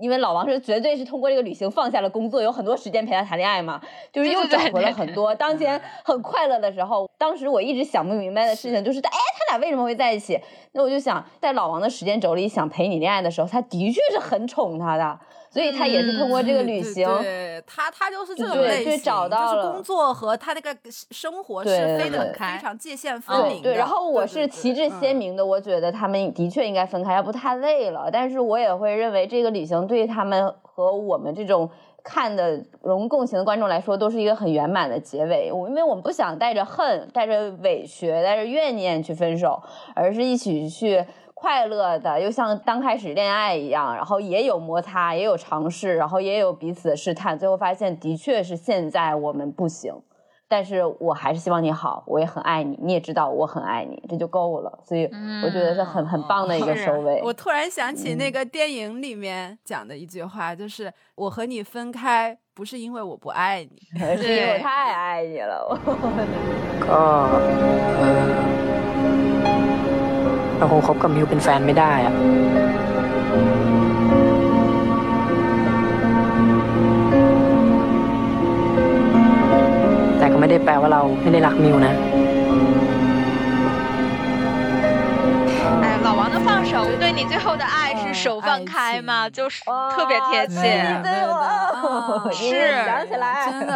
[0.00, 3.80] 因为老王是绝对是通过这个旅行放下了工作，有很多时间陪他谈恋爱嘛，
[4.12, 7.10] 就是又找回了很多当前很快乐的时候。
[7.18, 10.38] 当时我一直想不明白的事情就是，哎，他俩为什么会在一起？
[10.72, 15.18] 那我就想，在老王的时间轴里想陪你恋爱的时候，他的确是很宠他的，
[15.50, 20.76] 所以他也是通过这个旅行，对对他他就是这种对类型，对找到了就是工作和他那个
[21.10, 23.62] 生活是对非的对非常界限分明的。
[23.62, 28.08] 对对，然后我是旗帜鲜明的，我觉得他们的确应该分开，要不太累了。
[28.12, 31.68] 但是我也会认为这个旅行对他们和我们这种
[32.10, 35.52] 看的容共情的观众来说，都是一个很圆满的结尾。
[35.52, 39.62] 我因为我们不想带着恨、带着委屈、带着怨念去分手，
[39.94, 41.04] 而是一起去。
[41.40, 49.94] 快乐的，又像刚开始恋爱一样，然后也有摩擦，也有尝试，然后也有彼此的试探，最后发现的确是现在我们不行，
[50.47, 54.79] 但是我还是希望你好，我也很爱你，你也知道我很爱你，这就够了。
[54.87, 55.09] 所以
[55.43, 57.21] 我觉得是很、很棒的一个是收尾。
[57.23, 63.79] 我突然想起嗯那个电影里面讲的一句话，就是我和你分开不是因为我不爱你，
[64.17, 65.53] 是因为我太爱你了。
[66.85, 67.01] ก ็
[67.97, 68.31] เออ
[70.57, 72.13] เราคงคบกับมิวเป็นแฟนไม่ได้อะ
[80.37, 81.93] ก็ไม่ได้แปลว่าเราไม่ได้รักมิวนะ
[85.83, 89.29] 哎，老王的放手对你最后的爱是手放开吗？
[89.29, 89.63] 就是
[89.95, 90.57] 特别贴切。
[91.03, 92.51] 对我啊你是
[92.87, 93.73] 想起来，真的。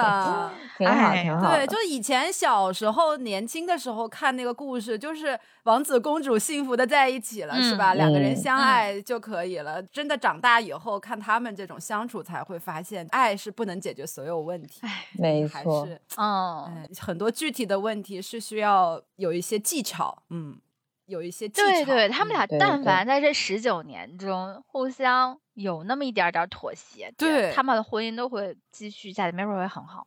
[0.87, 1.57] 挺好，哎挺好。
[1.57, 7.95] 对，就以前小时候年轻的时候看那个故事，就是王子公主幸福的在一起了，是吧？
[7.95, 9.83] 嗯两个人嗯相爱就可以了。
[9.85, 20.59] 真的长大以后看他们这种相处，才会发现爱是不能解决所有问题，哎没错，是嗯，哎很多具体的问题是需要有一些技巧，嗯，
[21.07, 21.67] 有一些技巧。
[21.67, 30.07] 对对，他们俩但凡在这十九年中互相有那么一点点妥协，对他们的婚姻都会继续下去，没准会很好。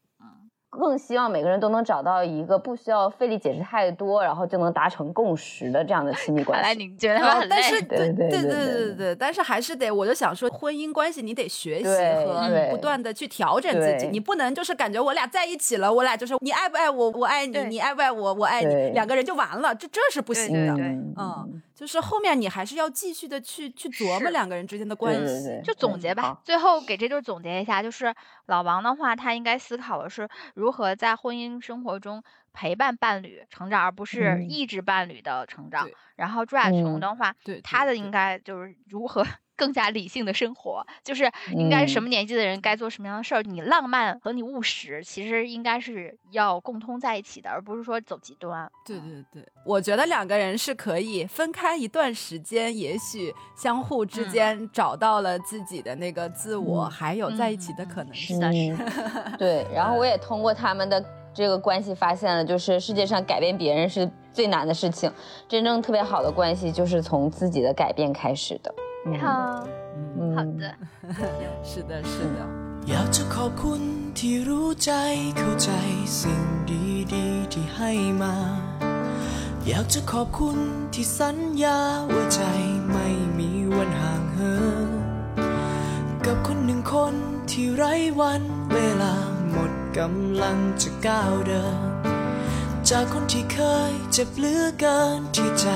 [0.78, 6.64] 更希望每个人都能找到一个不需要费力解释太多，然后就能达成共识的这样的亲密关系。
[6.64, 7.56] 来，你觉得他很累？
[7.88, 9.16] 对对对对对对。
[9.16, 20.74] 但是还是得，我就想说，婚姻关系你得学习和不断的去调整自己，你不能就是感觉我俩在一起了，我俩就是你爱不爱我，我爱你；你爱不爱我，我爱你，两个人就完了，这这是不行的。
[21.18, 21.62] 嗯。
[21.76, 25.20] 就是后面你还是要继续的去去琢磨两个人之间的关系。
[25.20, 35.94] 对对对，就总结吧好，最后给这对儿总结一下，就是老王的话，他应该思考的是如何在婚姻生活中陪伴伴侣成长，而不是嗯抑制伴侣的成长对。
[36.16, 43.42] 然后朱亚琼嗯的话，对，他的应该就是如何更加理性的生活，就是应该什嗯么年纪的人该做什么样的事儿。
[43.44, 48.70] 你浪漫和你务实，其实应该是要共通在一起的，而不是说走极端。
[48.86, 58.40] 对对对，我觉得两个人是可以分开一段时间，也许相互之嗯间找到了自己的那个自我，嗯还有在一起的嗯可能是性。
[58.40, 65.12] 的是嗯对，然后我也通过他们的这个关系发现了，就是世界上改变别人是最难的事情，
[65.48, 68.74] 真正特别好的关系就是从自己的改变开始的。
[69.07, 69.25] 嗯好，
[70.19, 70.63] 嗯，好的，
[71.65, 72.39] 是的，是的。
[72.91, 73.83] อยากจะขอบคุณ
[74.19, 74.93] ที่รู้ใจ
[75.39, 75.71] เข้าใจ
[76.21, 76.43] สิ่ง
[77.13, 77.91] ดีๆที่ให้
[78.23, 78.35] มา
[79.67, 80.59] อยากจะขอบคุณ
[80.95, 81.79] ที่สัญญา
[82.13, 82.43] ว่าใจ
[82.93, 84.55] ไม่มีวันห่างเหิ
[84.89, 84.91] น
[86.25, 87.15] กับคนหนึ่งคน
[87.51, 89.15] ที่ไร้วันเวลา
[89.51, 91.94] หมดกำลังจะก้าวเดิน
[92.89, 93.59] จากคนที่เค
[93.91, 95.67] ยเจ็บเหลือเกินที่ใจ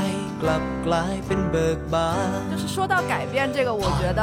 [0.43, 4.23] กลับกลายเป็นเบิกบาน 就是说到改变这个，我觉得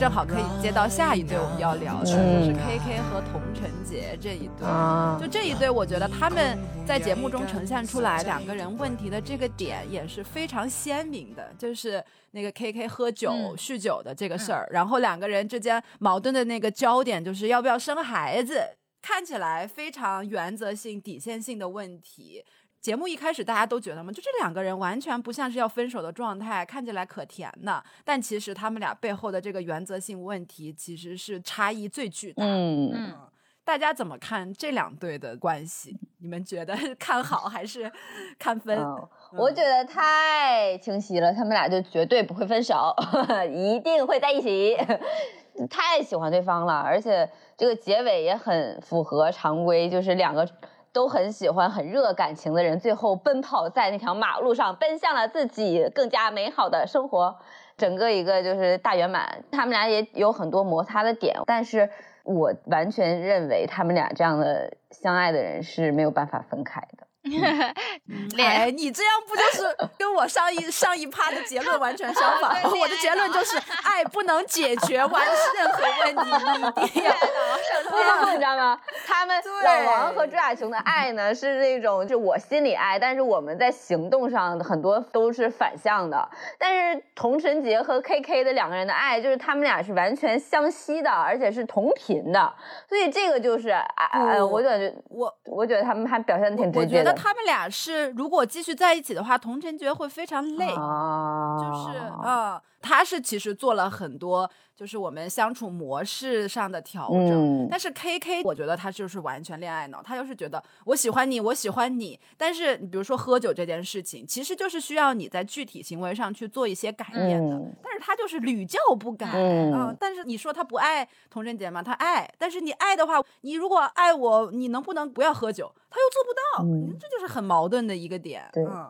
[0.00, 4.66] 正好可以接到下一对我们要聊的，就是嗯 K K 和童晨杰这一对。
[4.66, 18.62] 啊就，这一对，我觉得他们在节目中呈现出来两个人问题的这个点也是非常鲜明的，就是那个 K K 喝酒、嗯酗酒的这个事儿，然后两个人之间矛盾的那个焦点就是要不要生孩子，
[19.01, 22.43] 看起来非常原则性、底线性的问题。
[22.81, 27.83] 节目一开始大家都觉得嘛，就这两个人完全不像是要分手的状态，看起来可甜呢。
[28.05, 32.49] 但其实他们俩背后的这个原则性问题，其实是差异最巨大的。
[32.49, 33.17] 嗯，嗯。
[33.65, 35.95] 大家怎么看这两对的关系？
[36.21, 37.91] 你们觉得看好还是
[38.39, 38.75] 看分？
[38.79, 42.95] 嗯，我觉得太清晰了，他们俩就绝对不会分手，
[43.53, 44.75] 一定会在一起。
[45.69, 50.47] 太喜欢对方了，而且这个结尾也很符合常规，就是两个
[50.93, 57.37] 都很喜欢、很热感情的人，最后奔跑在那条马路上，奔向了自己更加美好的生活，
[57.75, 59.43] 整个一个就是大圆满。
[59.51, 61.89] 他们俩也有很多摩擦的点，但是
[62.23, 67.08] 我完全认为他们俩这样的相爱的人是没有办法分开的。
[68.35, 72.71] 脸哎，你这样不就是跟我上一上一趴的结论完全相反吗？
[72.79, 76.31] 我的结论就是，爱不能解决完任何问题，
[76.75, 78.79] 你一定要不不不，你知道吗？
[79.05, 86.29] 他们对老王和朱亚琼的爱呢，是那种就我心里爱，但是我们在行动上很多都是反向的。
[86.57, 92.53] 但是童晨杰和 KK 的两个人的爱，就是他们俩是完全相吸的，而且是同频的，
[92.87, 97.13] 所以这个就是哎，我觉我我觉得他们还表现的挺直接的。
[97.19, 100.73] 得他们俩是，如果继续在一起的话，童晨觉会非常累。
[100.73, 107.65] 啊，就是啊、他是其实做了很多，就是我们相处模式上的调整。
[107.65, 112.19] 嗯但是 K K，我觉得他就是完全恋爱脑，他就是觉得我喜欢你，我喜欢你。
[112.37, 117.55] 但是你比如说喝酒这件事情，其实就是需要你在具体行为上去做一些改变的。
[117.55, 121.83] 嗯但是他就是屡教不改，嗯啊但是你说他不爱童晨杰吗？
[121.83, 125.71] 他爱，但是你爱的话，你如果爱我，你能不能不要喝酒？
[125.89, 128.47] 他又做不到，嗯这就是很矛盾的一个点。
[128.53, 128.87] 对嗯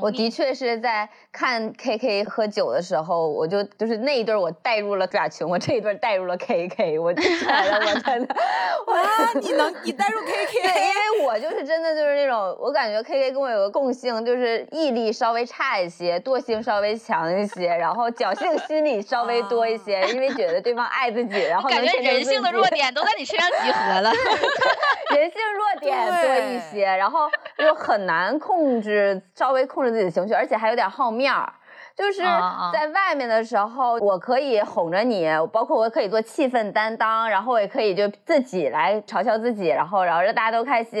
[0.00, 8.34] 我的确是在看 KK 喝酒的时候，我就就是那一对儿我带入了朱亚琼，我这一对儿带入了 KK，我就觉得我真的，
[8.86, 24.10] 我啊，你能你带入 K 对，K，因为我就是真的就是那种，我感觉 KK 跟我有个共性，就是毅力稍微差一些，惰性稍微强一些，然后侥幸心理稍微多一些，因为觉得对方爱自己，然后感觉人性的弱点都在你身上集合了。
[25.14, 31.52] 人性弱点多一些，然后又很难控制，稍微控制自己的情绪，而且还有点好面儿。
[31.96, 32.22] 就是
[32.72, 41.00] 在外面的时候，我可以哄着你，包括我可以做气氛担当，然后我也可以就自己来嘲笑自己，然后然后让大家都开心。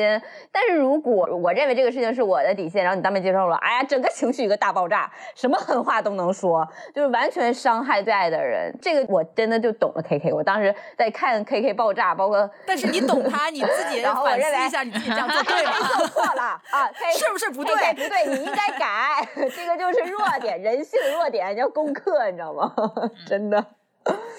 [0.52, 8.72] 但是如果我认为这个事情是我的底线，然后你当面接受了，哎呀，整个情绪一个大爆炸，什么狠话都能说，就是完全伤害最爱的人。
[8.80, 15.72] 这个我真的就懂了 KK，我当时在看 KK 爆炸，包括但是你懂他，你自己 然后我反认为思一下，你自己这样做对吗？
[15.98, 22.74] 做错了啊，K 是不是不对 K 不对，你应该改， 这个就是弱点，人性弱点要攻克，你知道吗？
[23.26, 23.64] 真的。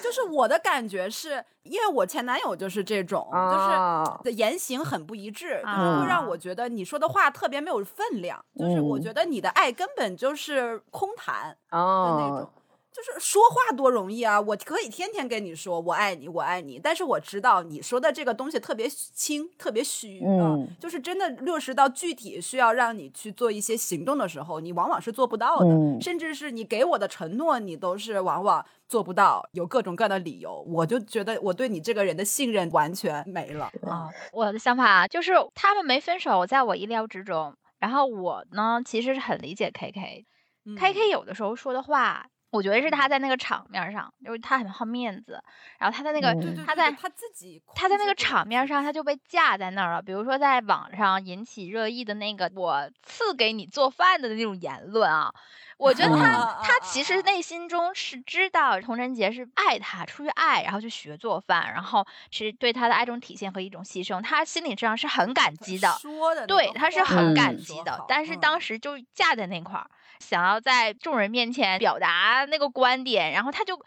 [0.00, 9.02] 就是我的感觉是，因为我前男友就是这种，啊就是的言行很不一致，就是啊会让我觉得你说的话特别没有分量，就是我嗯。
[9.02, 11.76] 觉得你的爱根本就是空谈的
[12.16, 12.38] 那种。
[12.38, 12.50] 哦，
[12.96, 14.40] 就是说话多容易啊！
[14.40, 34.08] 我可以天天跟你说我爱你，我爱你，但是我知道你说的这个东西特别轻，特别虚啊、嗯就是真的落实到具体需要让你去做一些行动的时候，你往往是做不到的，嗯甚至是你给我的承诺，你都是往往做不到，有各种各样的理由，我就觉得我对你这个人的信任完全没了啊！
[34.32, 37.54] 我的想法就是他们没分手，在我意料之中。
[37.78, 40.24] 然后我呢，其实是很理解 K K。
[40.64, 45.42] 嗯 K K 有的时候说的话，我觉得是他在那个场面上，就是他很好面子，
[45.78, 46.34] 然后他在那个、
[46.64, 50.00] 他在他自己他在那个场面上，他就被架在那儿了。
[50.00, 55.34] 比如说，在网上引起热议的那个“我赐给你做饭”的那种言论啊，
[55.76, 65.88] 我觉得他、啊他其实内心中是知道童晨杰是爱他，出于爱，然后去学做饭，然后是对他的爱中体现和一种牺牲，他心理上是很感激的。
[66.00, 69.90] 说的对，他是很嗯感激的但是嗯当时就架在那块儿，
[70.20, 73.78] 想要在众人面前表达那个观点，然后他就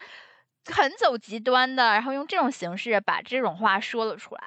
[0.64, 4.42] 很走极端的，然后用这种形式把这种话说了出来。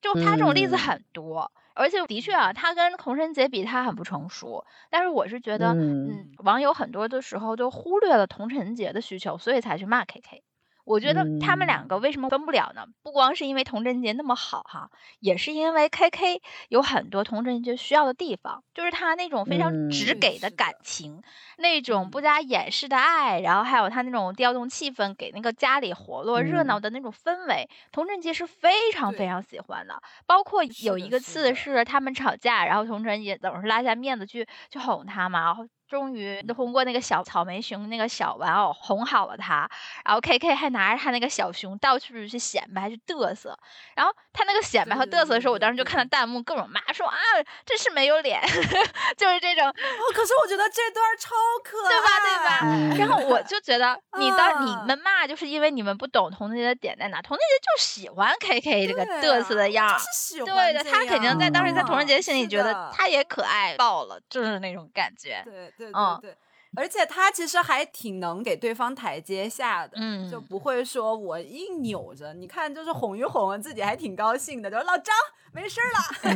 [0.00, 4.64] 就他这种例子嗯很多，而且的确啊，他跟童晨杰比，他很不成熟。
[4.90, 10.42] 但是我是觉得，嗯嗯，网友很多的时候都忽略了童晨杰的需求，所以才去骂 KK。
[10.88, 11.88] 我觉得他们两嗯。
[11.88, 12.86] 个为什么分不了呢？
[13.02, 14.88] 不光是因为童晨杰那么好哈，
[15.20, 20.72] 也是因为 KK 有很多童晨杰需要的地方，就是他那种非常直嗯给的感。
[20.82, 21.20] 情，
[21.58, 22.10] 那种嗯。
[22.10, 26.80] 不加掩饰的爱，然后还有他那种调动气氛，给那个家里活络热闹嗯。
[26.80, 30.00] 的那种氛围，童晨杰是非常非常喜欢的。
[30.26, 31.54] 包括有一个次。
[31.54, 39.68] 是他们吵架，然后童晨杰总是拉下面子去去哄他嘛，然后终于通过那个小草莓熊那个小玩偶哄好了他，
[40.04, 43.58] 然后 K K 还拿着他那个小熊到处去显摆去嘚瑟，
[43.96, 47.16] 然后他那个显摆和对对嘚瑟的时候，我对对当时就看到弹幕各种骂说啊，
[47.64, 48.40] 真是没有脸，
[49.16, 51.34] 就是这种哦，可是我觉得这段超
[51.64, 52.58] 可爱，对吧对吧？
[52.62, 57.22] 嗯然后我就觉得，你当你啊们骂，就是因为你们不懂童晨杰的点在哪。
[57.22, 65.42] 童晨杰就喜欢 K K 这个对嘚瑟的啊样儿就，是喜对的，他肯定在当时在童晨杰心里觉得的他也可爱爆了，就是那种感觉。
[65.44, 66.36] 对对嗯对对。
[66.76, 72.34] 而且他其实还挺能给对方台阶下的，嗯就不会说我硬扭着。
[72.34, 75.14] 你看，就是哄一哄，自己还挺高兴的，就说老张
[75.52, 75.88] 没事儿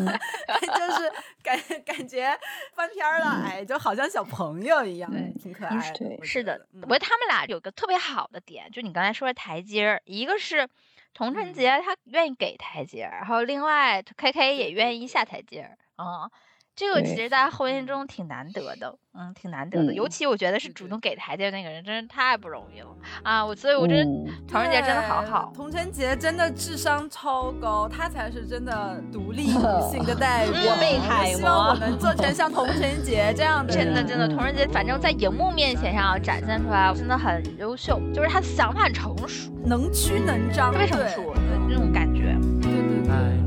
[0.09, 0.19] 了，
[0.59, 1.13] 就是
[1.43, 2.35] 感 感觉
[2.75, 5.99] 翻篇儿了，哎，就好像小朋友一样，挺可爱的。
[5.99, 10.67] 对是的我觉得他们俩有个特别好的点，就你刚才说的台阶儿，一个是
[11.13, 16.31] 童晨嗯杰他愿意给台阶儿，然后另外 K K 也愿意下台阶儿啊。
[16.75, 19.93] 这个其实在婚姻中挺难得的，嗯，挺难得的。
[19.93, 22.89] 尤嗯其我觉得是主动给台阶儿那个人，真是太不容易了
[23.23, 23.45] 啊！
[23.45, 25.53] 我所以，我觉得嗯童晨杰真的好好。
[25.55, 29.53] 童晨杰真的智商超高，他才是真的独立女
[29.91, 30.55] 性的代表。
[30.55, 33.73] 我被楷希望我们做成像童晨杰这样的。
[33.77, 42.35] 真的，真的，嗯童晨杰反正在荧幕面前上展现出来，真的很优秀，就是他想法很成熟，能屈能张，特别成熟，对这种感觉。
[42.63, 43.42] 对对对。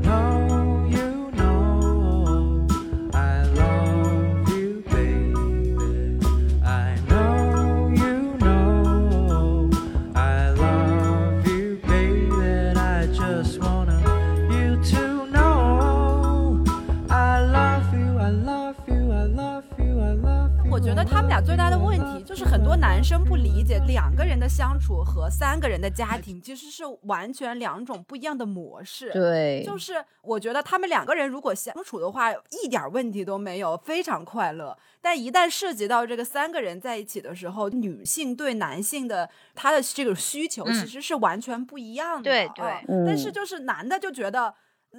[21.36, 29.12] 俩最大的问题就是很多男生不理解两个人的相处和三个人的家庭其实是完全两种不一样的模式。
[29.12, 32.32] 对，就是我觉得他们两个人如果相处的话，
[32.62, 34.74] 一点问题都没有，非常快乐。
[35.02, 42.22] 但一旦涉及到这个三个人在一起的时候，女性对男性的他的这个需求嗯其实是完全不一样的。
[42.22, 42.52] 对啊
[42.86, 44.54] 对但是嗯就是男的就觉得。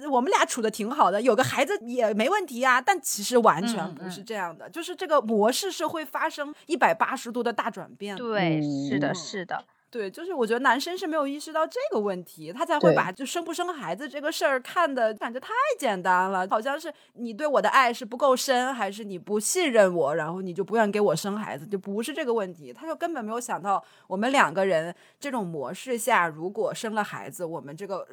[0.06, 8.16] 我们俩处的挺好的，有个孩子也没问题啊，但其实完全嗯不是嗯这样的，就是这个模式是会发生一百八十度的大转变。
[8.16, 22.72] 对，是的，嗯是的，对，就是我觉得男生是没有意识到这个问题，他才会把就生不生孩子这个事儿看的感觉太简单了，好像是你对我的爱是不够深，还是你不信任我，然后你就不愿给我生孩子，就不是这个问题。
[22.72, 28.06] 他就根本没有想到我们两个人这种模式下，如果生了孩子，我们这个。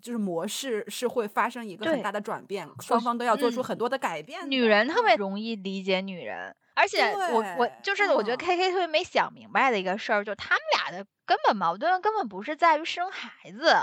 [0.00, 4.46] 就是模式是会发生一个很大的转变，双方都要做出嗯很多的改变的。
[4.48, 13.74] 女人特别容易理解女人，而且我我就是我觉得嗯 K K 特别没想明白的一个事儿，就他们俩的根本矛盾根本不是在于生孩子，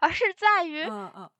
[0.00, 0.84] 而是在于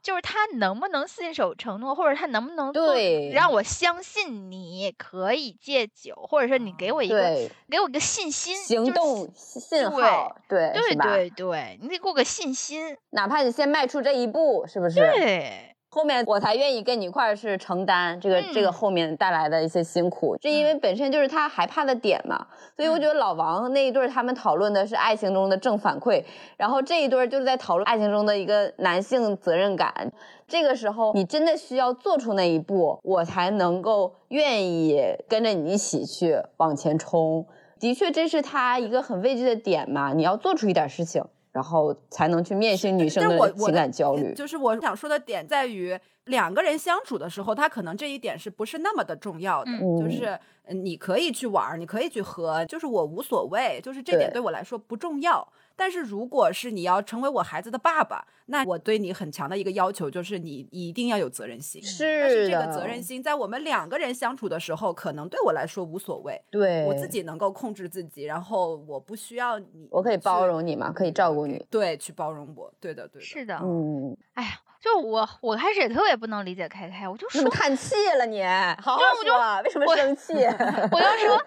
[0.01, 10.73] 就是他能不能信守承诺，或者他能不能对让我相信你可以戒酒，或者说你给我一个给我一个信心，就动信号，对？
[10.73, 12.97] 对对，你得给我个信心。
[13.11, 15.01] 哪怕你先迈出这一步，是不是？
[15.01, 22.45] 对，后面我才愿意跟你一块儿是承担这个、这个嗯后面带来的一些辛苦，这因为本身就是他害怕的点嘛。
[22.77, 26.25] 所以我觉得老王那一对儿他们讨论的是爱情中的正反馈，
[26.57, 30.13] 然后这一对儿就是在讨论爱情中的一个男性责任感。
[30.49, 37.47] 这个时候，你真的需要做出那一步，我才能够愿意跟着你一起去往前冲。
[37.79, 40.13] 的确，这是他一个很畏惧的点嘛。
[40.13, 41.23] 你要做出一点事情，
[41.55, 44.35] 然后才能去面向女生但我我的情感焦虑。
[44.35, 49.71] 就是我想说的点在于，两个人相处的时候，他可能这一点是不是那么的重要的？
[49.71, 55.47] 嗯就是呃你可以去玩，你可以去喝，就是我无所谓，就是这点对对我来说不重要。
[55.77, 61.83] 但是如果是你要成为我孩子的爸爸，那我对你很强的一个要求就是你一定要有责任心。
[61.83, 71.65] 是但是这个责任心在我们两个人相处的时候，可能对我来说无所谓，对我自己能够控制自己，然后我不需要你，我可以包容你嘛，可以照顾你。
[71.71, 78.45] 对，去包容我，对的，对的，是的，嗯，哎呀，就我我开始也特别不能理解开开，我就说叹气了你，
[78.81, 80.35] 好好对我就说，为什么我生气？
[80.93, 81.43] 我要说，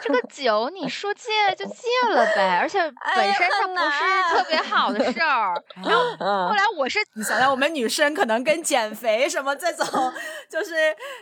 [0.00, 2.78] 这个酒你说戒就戒了呗，而且
[3.16, 5.60] 本身它不是特别好的事儿。
[5.82, 9.86] 然后嗯后来我是你想想，我们女生可能跟减肥什么这种，
[10.48, 10.74] 就是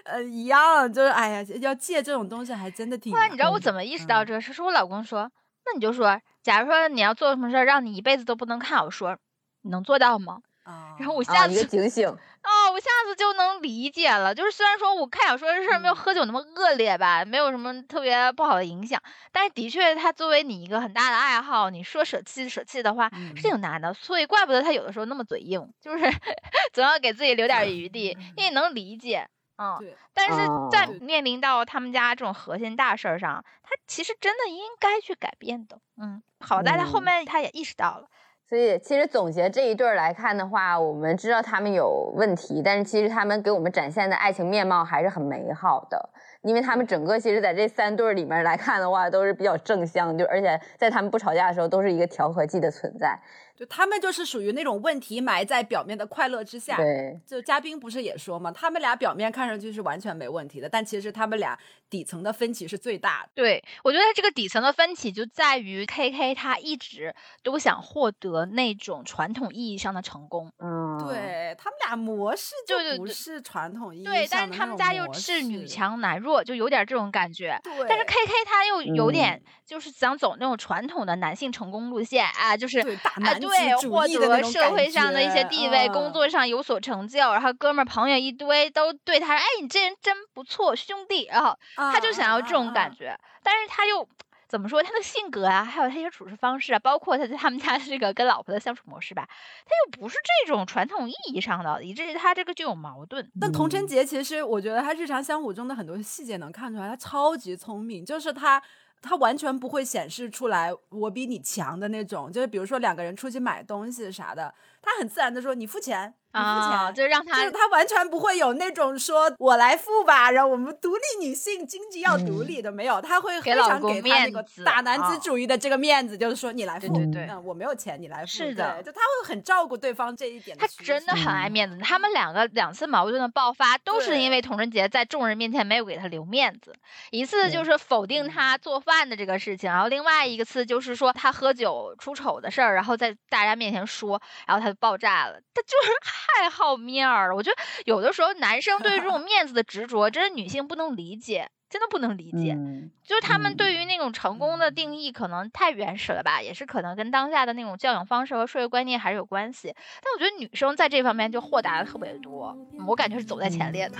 [0.04, 3.20] 呃一样，就是哎呀，要戒这种东西还真的挺难。
[3.20, 4.52] 后来你知道我怎么意识到这个事？
[4.52, 5.30] 是我老公说，
[5.66, 9.16] 那你就说，假如说你要做什么事儿，让你一辈子都不能看小说，
[9.62, 10.38] 你能做到吗？
[10.64, 12.14] 啊然后我啊，一个下次警醒。
[12.44, 14.34] 哦，我下次就能理解了。
[14.34, 23.92] 就是虽然说我看小说这事儿没有喝酒那么恶劣吧，没有什么特别不好的影响，但是的确，它作为你一个很大的爱好，你说舍弃舍弃的话是挺难的。
[23.92, 26.04] 所以怪不得他有的时候那么嘴硬，就是
[26.72, 29.28] 总要给自己留点余地，因为能理解。
[29.62, 35.78] 嗯，对，但是在哦面临到他们家这种核心大事儿上，他其实真的应该去改变的。
[36.00, 38.08] 嗯，好在他后嗯面他也意识到了。
[38.50, 46.10] 所以其实总结这一对儿来看的话，我们知道他们有问题，但是其实他们给我们展现的爱情面貌还是很美好的，
[46.42, 53.16] 因为他们整个其实在这三对儿里面来看的话，都是比较正向，就而且在他们不吵架的时候，都是一个调和剂的存在。
[53.60, 56.78] 就他们就是属于那种问题埋在表面的快乐之下。
[56.78, 61.58] 对，就嘉宾不是也说嘛，他们俩表面看上去是完全没问题的，但其实他们俩
[61.90, 63.28] 底层的分歧是最大的。
[63.34, 77.60] 对，我觉得这个底层的分歧就在于 K K 他一直都想获得那种传统意义上的成功，嗯，，对他们俩模式就不是传统意义对，但是他们家又模是女强男弱，就有点这种感觉。
[77.62, 93.06] 对，但是 K K 他又有嗯点就是想走那种传统的男性成功路线啊，就是对大啊，男子对，获得社会上的一些地位，觉工作上有所成就，然后哥们儿朋友一堆都对他说：“哎，你这人真不错，兄弟。”然后嗯他就想要这种感觉。
[93.06, 94.06] 觉，但是他又
[94.48, 94.82] 怎么说？
[94.82, 103.30] 他的性格啊，还有他一些处事方式啊，包括他在他们家这个跟老婆的相处模式吧，他又不是这种传统意义上的，以至于他这个就有矛盾。
[103.40, 108.62] 但童晨杰其实，我觉得他日常相处中的很多细节能看出来，他超级聪明，就是他。
[109.02, 127.26] 他完全不会显示出来我比你强的那种，就是比如说两个人出去买东西啥的，他很自然的说你付钱，啊，就让他就是他完全不会有那种说我来付吧，然后我们独立女性经济要独立的没有，他会非常给老公给他那个面子大男啊子主义的这个面子，就是说你来付，对对对。
[127.30, 130.66] 嗯我没有钱，你来付，是的就他会很照顾对方这一点他。
[130.84, 136.74] 真的很爱面子，他们两个两次矛盾的爆发都是因为童晨杰在众人面前没有给他留面子，
[137.10, 145.92] 一次就是否定他做饭的这个事情，然后另外一个次就是说他喝酒出丑的事儿，然后在大家面前说，然后他就爆炸了，他就是
[146.38, 147.34] 太好面儿了。
[147.36, 151.48] 我觉得有的时候男生对于这种 面子的执着，真是女性不能理解。
[151.70, 159.72] 真的不能理解，嗯，就是他们嗯对于那种成功的定义可能太原始了吧，也是可能跟当下的那种教养方式和社会观念还是有关系。
[160.02, 163.96] 但我觉得女生在这方面就豁达的特别多，嗯我感觉是走在前列的。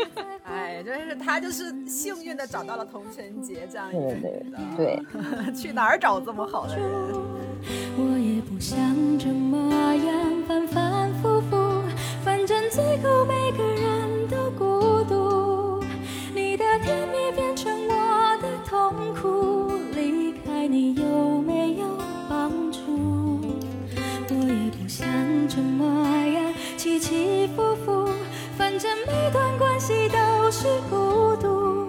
[0.48, 4.98] 哎，就是他就是幸运的找到了童晨杰这样一个对对人的，对，
[5.52, 6.88] 去哪儿找这么好的人？
[7.98, 8.78] 我也不想
[9.18, 10.29] 这么样
[12.80, 15.84] 最后每个人都孤独。
[16.34, 21.86] 你的甜蜜变成我的痛苦，离开你有没有
[22.26, 22.80] 帮助？
[24.30, 25.06] 我也不想
[25.46, 28.08] 这么样起起伏伏，
[28.56, 31.86] 反正每段关系都是孤独。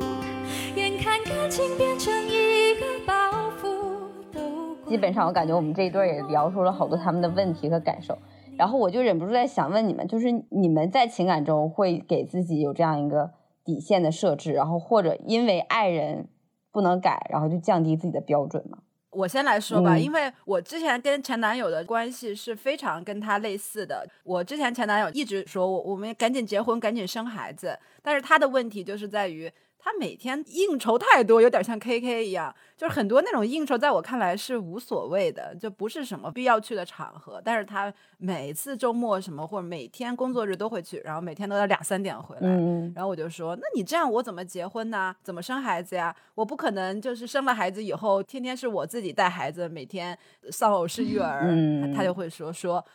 [0.75, 3.13] 眼看感情变成一个包
[3.61, 3.95] 袱，
[4.33, 8.17] 都基本上我感觉我们这一对也聊出了好多他们的问题和感受。
[8.61, 13.31] 然后我就忍不住在想问你们，就是你们在情感中会给自己有这样一个
[13.65, 16.27] 底线的设置，然后或者因为爱人
[16.71, 18.77] 不能改，然后就降低自己的标准吗？
[19.09, 24.07] 我先来说吧，嗯因为我之前跟前男友的关系是非常跟他类似的。
[24.23, 29.51] 我之前前男友一直说我我们赶紧结婚，赶紧生孩子，但是他的问题就是在于
[29.83, 37.41] 他每天应酬太多，有点像 K K 一样，就是很多那种应酬，在我看来是无所谓的，就不是什么必要去的场合。
[37.43, 42.41] 但是他每次周末什么或者每天工作日都会去，然后每天都要两三点回来。
[42.43, 45.15] 嗯然后我就说，那你这样我怎么结婚呢？
[45.23, 46.15] 怎么生孩子呀？
[46.35, 50.17] 我不可能就是生了孩子以后，天天是我自己带孩子，每天
[50.51, 51.49] 丧偶式育儿。
[51.95, 52.85] 他就会说说，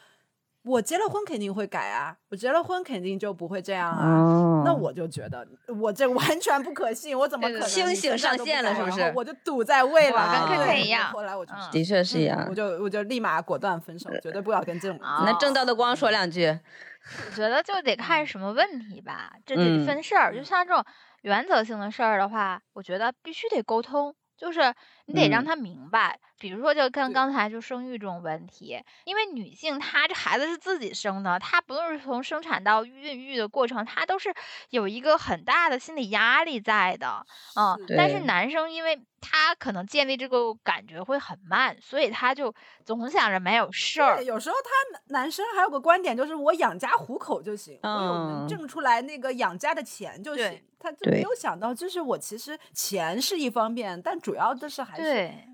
[0.66, 4.04] 我结了婚肯定会改啊，我结了婚肯定就不会这样啊。
[4.20, 5.46] 哦，那我就觉得
[5.80, 12.54] 我这完全不可信，我怎么可能清醒上线了是不是我就堵在未哇来，跟 KK 对一样后来我就嗯的确是一样我。
[12.54, 20.34] 就我就立马果断分手，绝对不要跟这种 那正道的光说两句，我觉得就得看什么问题吧，这嗯得分事儿。
[20.36, 20.84] 就像这种
[21.22, 24.74] 原则性的事儿的话，我觉得必须得沟通，就是
[25.06, 26.18] 你得让嗯他明白。
[26.38, 34.32] 比如说，就跟刚才就生育这种问题，因为女性她这孩子是自己生的，她不论是从生产到孕育的过程，她都是
[34.70, 37.24] 有一个很大的心理压力在的。
[37.54, 44.22] 嗯，但是男生因为他可能建立这个感觉会很慢，所以他就总想着没有事儿，。
[44.22, 50.62] 有时候他男男生还有个观点，就是我养家糊口就行，我有能嗯挣出来那个养家的钱就行对。
[50.78, 55.48] 他就没有想到，就是我其实钱是一方面，但主要的是还是对，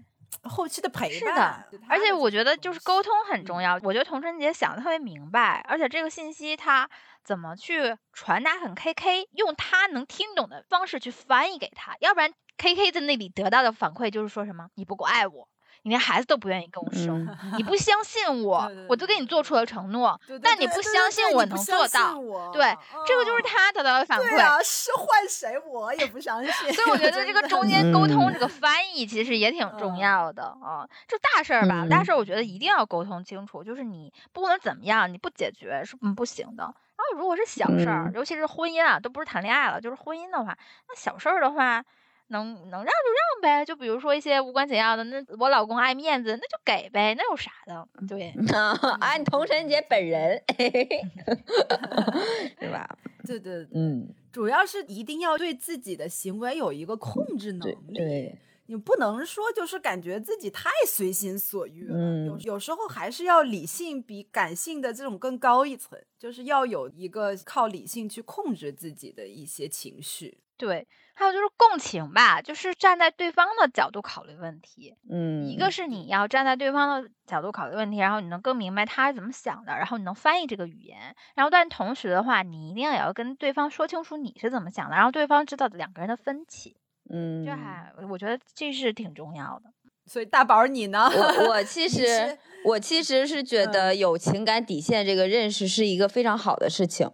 [0.44, 1.68] 后期的陪是的伴。
[1.88, 3.78] 而且我觉得就是沟通很嗯重要。
[3.82, 6.88] 我觉得童春杰想的特别明白，而且这个信息他
[7.24, 15.48] 怎么去传达很 KK，用他能听懂的方式去翻译给他，要不然 KK 在那里得到的反馈就是说什么你不够爱我。
[15.84, 22.14] 你连孩子都不愿意跟我生，嗯你不 相信我，对对我都给你做出了承诺，对对但你不相信我能做到。
[22.52, 22.76] 对，
[23.06, 24.30] 这个就是嗯他得到的反馈。
[24.30, 26.72] 对啊，是换谁我也不相信。
[26.72, 30.86] 所以我觉得 这个中间沟通嗯这个翻译其实也挺重嗯要的啊。
[31.08, 36.62] 就大事儿吧，大嗯事儿我觉得一定要沟通清楚，就是你不管怎么样，你不解决是嗯不行的。
[36.64, 40.56] 然后如果是小事儿，嗯尤其是婚姻啊，都不是谈恋爱了，就是婚姻的话，
[40.88, 41.82] 那小事儿的话。
[42.28, 47.88] 能能让就让呗，就比如说一些无关紧要的，那我老公爱面子，那就给呗，那有啥的？
[48.08, 48.34] 对，
[49.00, 50.42] 啊，你童神姐本人，
[52.58, 52.88] 对吧？
[53.26, 57.94] 对对对，嗯，主要是一定要对自己的行为有一个控制能对力。
[57.94, 70.38] 对，你不能说就是感觉自己太随心所欲了，嗯有有时候还是要理性比感性的这种更高一层，就是要有一个靠理性去控制自己的一些情绪。
[70.56, 74.94] 对，还有就是共情吧，就是站在对方的角度考虑问题。
[75.10, 86.76] 嗯，一个是你要站在对方的角度考虑问题，然后你能更明白他是怎么想的，然后你能翻译这个语言，然后但同时的话，你一定也要跟对方说清楚你是怎么想的，然后对方知道两个人的分歧，
[87.10, 89.70] 嗯，这还我觉得这是挺重要的。
[90.06, 91.08] 所以大宝你呢？
[91.14, 97.08] 我我其实我其实是觉得有情感底线这个认识是一个非常好的事情，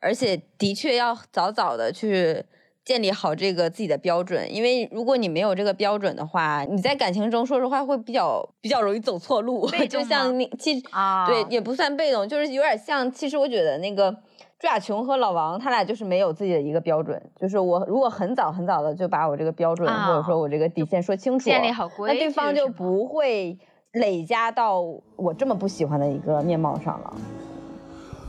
[0.00, 2.44] 而且的确要早早的去
[2.84, 14.14] 建立好这个自己的标准，因为如果你没有这个标准的话，你在感情中说实话会比较比较容易走错路，就被动吗像那其实啊对也不算被动，就是有点像，其实我觉得那个。
[14.56, 17.20] 朱亚琼和老王，他俩就是没有自己的一个标准。
[17.38, 23.58] 就是我如果很早很早的就把我这个标准、啊或者说我这个底线说清楚，建立好规那对方就不会
[23.92, 24.80] 累加到
[25.16, 27.14] 我这么不喜欢的一个面貌上了。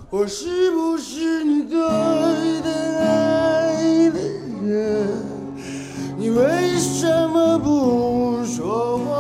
[0.10, 4.20] 我是不是你对的爱的
[4.66, 5.08] 人？
[6.18, 9.14] 你为什么不说话？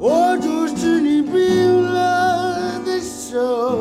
[0.00, 1.32] 握住是你冰
[1.92, 3.71] 冷的手，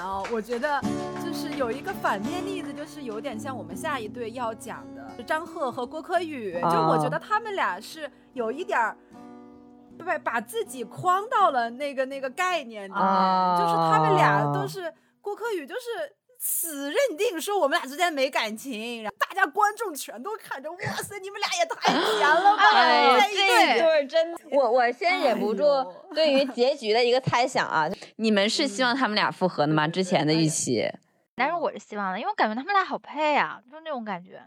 [0.00, 0.80] 哦，我觉得
[1.24, 8.96] 就是有一个反面例子，就是有点像我们下一对要讲的张赫和郭柯宇，就我觉得他们俩是有一点儿。
[9.96, 13.56] 对把自己框到了那个那个概念里面，啊。
[13.56, 15.80] 就是他们俩都是郭柯宇，就是
[16.46, 22.70] 死认定说我们俩之间没感情，然后大家观众全都看着，哇塞，你们俩也太甜了吧！
[23.30, 25.64] 对就是真的，我我先忍不住
[26.14, 29.88] 对于结局的一个猜想啊， 你们是希望他们俩复合的吗？
[29.88, 30.86] 之前的预期，
[31.34, 34.42] 但是我是希望的，因为我感觉他们俩好配啊，就那种感觉。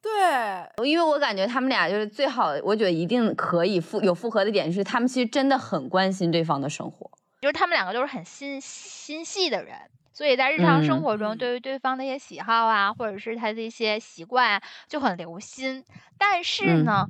[0.00, 7.10] 对，因为我感觉他们俩就是最好，我觉得一定可以复有复合的点就是，他们其实真的很关心对方的生活。
[7.42, 9.76] 就是他们两个都是很心心细的人，
[10.12, 15.84] 所以在日常生嗯活中，嗯对于对方的一些喜好啊，或者是他的一些习惯啊，就很留心。
[16.18, 17.08] 但是嗯呢，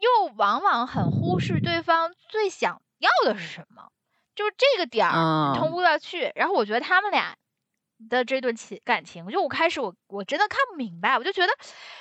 [0.00, 3.90] 又往往很忽视对方最想要的是什么，
[4.34, 6.30] 就是这个点儿啊通不过去。
[6.34, 7.36] 然后我觉得他们俩
[8.08, 11.52] 的这段情感情，就我开始我我真的看不明白，我就觉得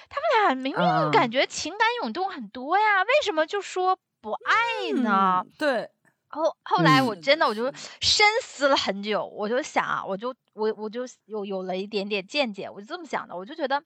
[0.09, 5.45] 他们俩明啊明感觉情感涌动很多呀，为什么就说不爱呢？
[5.45, 5.89] 嗯对，
[6.35, 7.21] 后后来我嗯。
[7.21, 7.71] 真的我就
[8.01, 13.83] 深思了很久，我就想啊，我就我我就有有了一点点见解，我就这么想的，我就觉得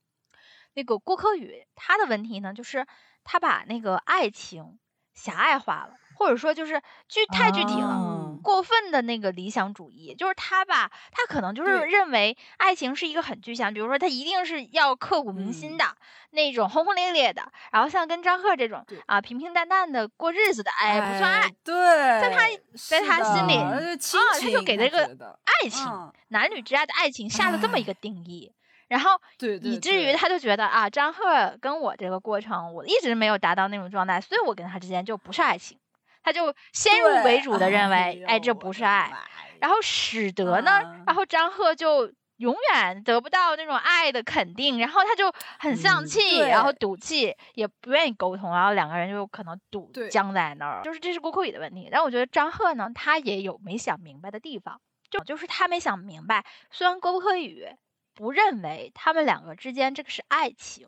[0.74, 2.86] 那个郭柯宇他的问题呢，就是
[3.24, 4.80] 他把那个爱情
[5.14, 7.88] 狭隘化了，或者说就是具太具体了。
[7.88, 8.26] 哦。
[8.42, 15.78] 过分的那个理想主义，就是他吧，他可能就是认为爱情是一个很具象，比如说他一定是要刻骨铭心嗯。
[15.78, 15.86] 的、
[16.32, 21.50] 那种轰轰烈烈的，然后像跟张赫这种啊平平淡淡的过日子的，哎，不算爱。
[21.64, 21.76] 对，
[22.22, 27.94] 在他在他心里啊他就情给这个爱情、嗯男女之爱的爱情下了这么一个。
[28.00, 28.54] 定义，
[28.88, 29.20] 然后
[29.62, 35.79] 以至于他就觉得啊，张赫跟我这个过程，我一直没有达到那种状态，所以我跟他之间就不是爱情，
[36.22, 39.12] 他就先入为主的认为，哎，这不是爱，
[39.60, 42.14] 然后使得呢，嗯然后张赫就。
[42.40, 51.90] 永远得不到那种爱的肯定，然后他就很丧嗯气，对然后赌气，也不愿意沟通，然后两个人就可能赌僵在那儿，就是这是郭柯宇的问题。
[51.92, 57.68] 但我觉得张赫呢，他也有没想明白的地方，就就是他没想明白，虽然郭柯宇
[58.16, 60.88] 不认为他们两个之间这个是爱情，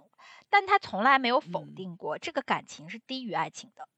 [0.49, 3.89] 但他从来没有否嗯定过这个感情是低于爱情的。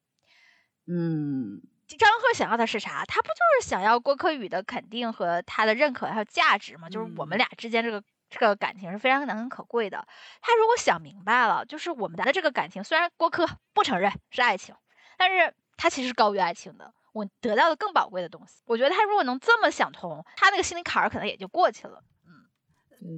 [0.87, 1.61] 嗯，
[1.97, 3.03] 张赫想要的是啥？
[3.05, 6.89] 他不就是想要郭柯宇的肯定和他的认可还有价值吗？
[6.89, 10.05] 就是我们嗯俩之间这个这个感情是非常难能可贵的。
[10.41, 14.75] 他如果想明白了，就是我们的这个感情，虽然郭柯不承认是爱情，
[15.17, 16.93] 但是他其实是高于爱情的。
[17.13, 18.63] 我得到的更宝贵的东西。
[18.65, 22.03] 我觉得他如果能这么想通，他那个心理坎儿可能也就过去了。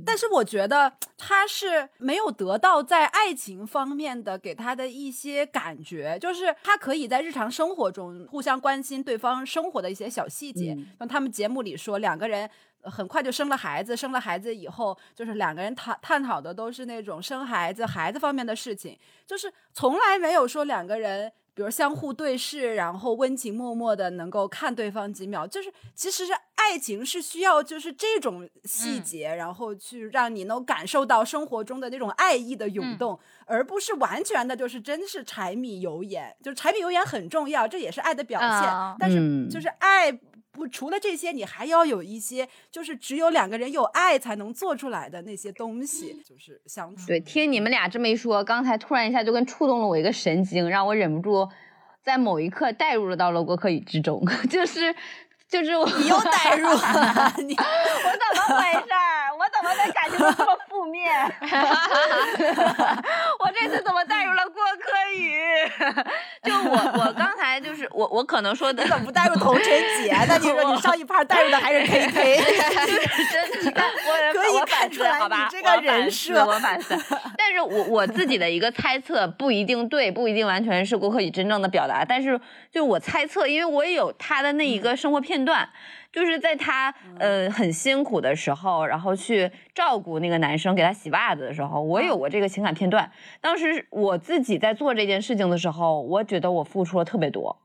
[0.05, 10.73] 但是我觉得他是没有得到在爱情方面的给他的一些感觉，就是他可以在日常生活中互相关心对方生活的一些小细节。
[10.73, 12.49] 嗯像他们节目里说，两个人
[12.81, 21.31] 呃很快就生了孩子，生了孩子以后，就是两个人探探讨的都是那种生孩子、孩子方面的事情，就是从来没有说两个人。
[21.55, 36.35] 比如相互对视，然后温情脉脉的能够看对方几秒，就是其实是爱情是需要就是这种细嗯节，然后去让你能感受到生活中的那种爱意的涌嗯动，而不是完全的就是真是柴米油盐。
[36.43, 40.19] 就是柴米油盐很重要，这也是爱的表现，啊但是嗯就是爱。
[40.55, 47.05] 不，除了这些，你还要有一些，就是只有两个人有爱才能做出来的那些东西，就是相处。
[47.07, 51.49] 对，听你们俩这么一说，刚才突然一下就跟触动了我一个神经，让我忍不住
[52.01, 54.95] 在某一刻带入了到了郭柯宇之中， 就是
[55.49, 57.63] 就是我你又带入了， 你我
[58.17, 59.35] 怎么回事儿？
[59.35, 61.11] 我怎么在感情中这么负面？
[63.39, 64.84] 我这次怎么带入了郭柯
[65.21, 65.35] 宇？
[66.43, 69.65] 就我，我刚才就是我，我可能说的你怎么不带入童晨
[70.03, 70.37] 杰呢？
[70.39, 72.37] 你说你上一趴带入的还是 K K，
[73.63, 76.95] 真的，我 可以我反思，看出来好吧，你这个人设我反思。
[77.37, 82.39] 但是我我自己的一个猜测不一定对，不一定完全是郭柯宇真正的表达，但是
[82.71, 85.67] 就我猜测，因为我也有他的那一个生活片段。
[86.15, 93.11] 就是在他呃很辛苦的时候，然后去照顾那个男生，给他洗袜子的时候，我有过这个情感片段。
[93.41, 97.57] 当时我自己在做这件事情的时候，我觉得我付出了特别多，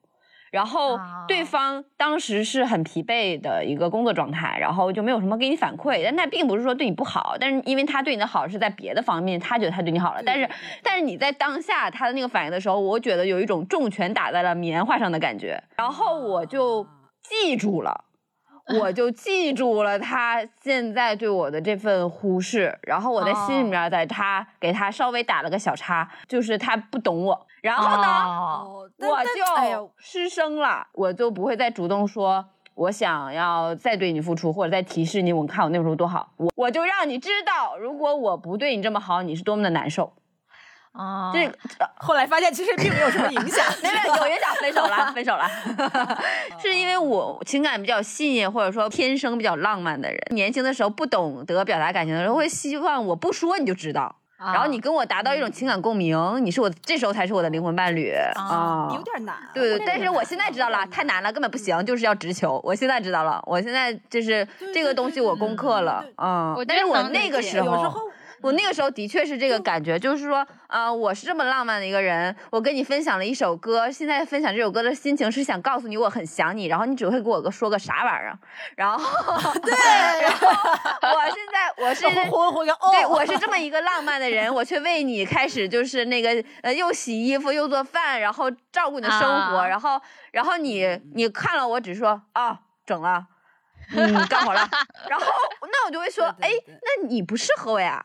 [0.51, 0.99] 然后
[1.29, 10.51] 对哦方当时是很疲惫的一个工作状态，然后就没有什么给你反馈，但他并不是说对你不好，但是因为他对你的好是在别的方面，他觉得他对你好了，但是
[10.83, 16.85] 但是你在当下他的那个反应的时候，我觉得有一种重拳打在了棉花上的感觉，然后我就
[17.23, 18.07] 记住了。
[18.79, 27.47] 我就记住了他现在对我的这份忽视，然后我在心里面在他给他稍微打了个小叉，就是他不懂我。
[27.61, 32.45] 然后呢，我就失声了，我就不会再主动说。
[32.75, 40.15] 我想要再对你付出，或者再提示你，我看我那时候多好，我我就让你知道，如果我不对你这么好，你是多么的难受。
[40.93, 41.55] 哦，这个
[41.97, 43.65] 后来发现其实并没有什么影响。
[43.83, 45.49] 没有有影响，分手了， 分手了，
[46.61, 54.17] 是因为我情感比较细腻，或者说天生比较浪漫的人，年轻的时候不懂得表达感情的时候，会希望我不说你就知道。
[54.37, 58.89] 啊然后你跟我达到一种情感共鸣，你是我这时候才是我的灵魂伴侣啊。
[58.91, 62.59] 有点难，对对，但是我现在知道了，太难了，根本不行，就是要直球。
[62.65, 68.11] 我现在知道了，我现在就是这个东西我攻克了，啊我，但是我那个时有时候候
[68.43, 78.39] 我那个时候的确是这个感觉，就是说，啊，我是这么浪漫的一个人，我跟你分享了一首歌，现在分享这首歌的心情是想告诉你我很想你，然后你只会给我个说个啥玩意儿，
[78.77, 78.99] 然后
[79.61, 79.73] 对，
[80.23, 82.03] 然后我现在我是
[82.91, 90.01] 对我是这么一个浪漫的人，我却为你开始就是那个呃，又洗衣服又做饭，然后照顾你的生活，啊然后
[90.33, 93.27] 然后你你看了我只说啊整了，
[93.95, 94.69] 嗯干活了，
[95.09, 95.27] 然后
[95.63, 98.03] 那我就会说，哎，那你不适合我呀。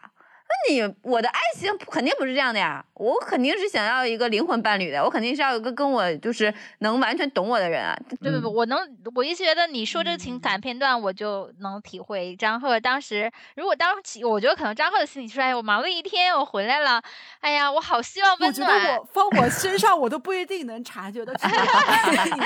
[0.47, 7.97] 那你我的爱情肯定不是这样的呀，我肯定是想要一个灵魂伴侣的，我肯定是要有一个跟我就是能完全懂我的人啊。
[8.21, 8.79] 对对对，我能，
[9.15, 17.01] 我一觉得你说这个情感片段，我就能体会张赫当时，如果当时我觉得可能张赫的心里说，哎，我忙了一天，我回来了，
[17.39, 18.83] 哎呀，我好希望我觉温暖。
[18.83, 21.51] 得我放我身上，我都不一定能察觉得出来。
[22.05, 22.39] 你们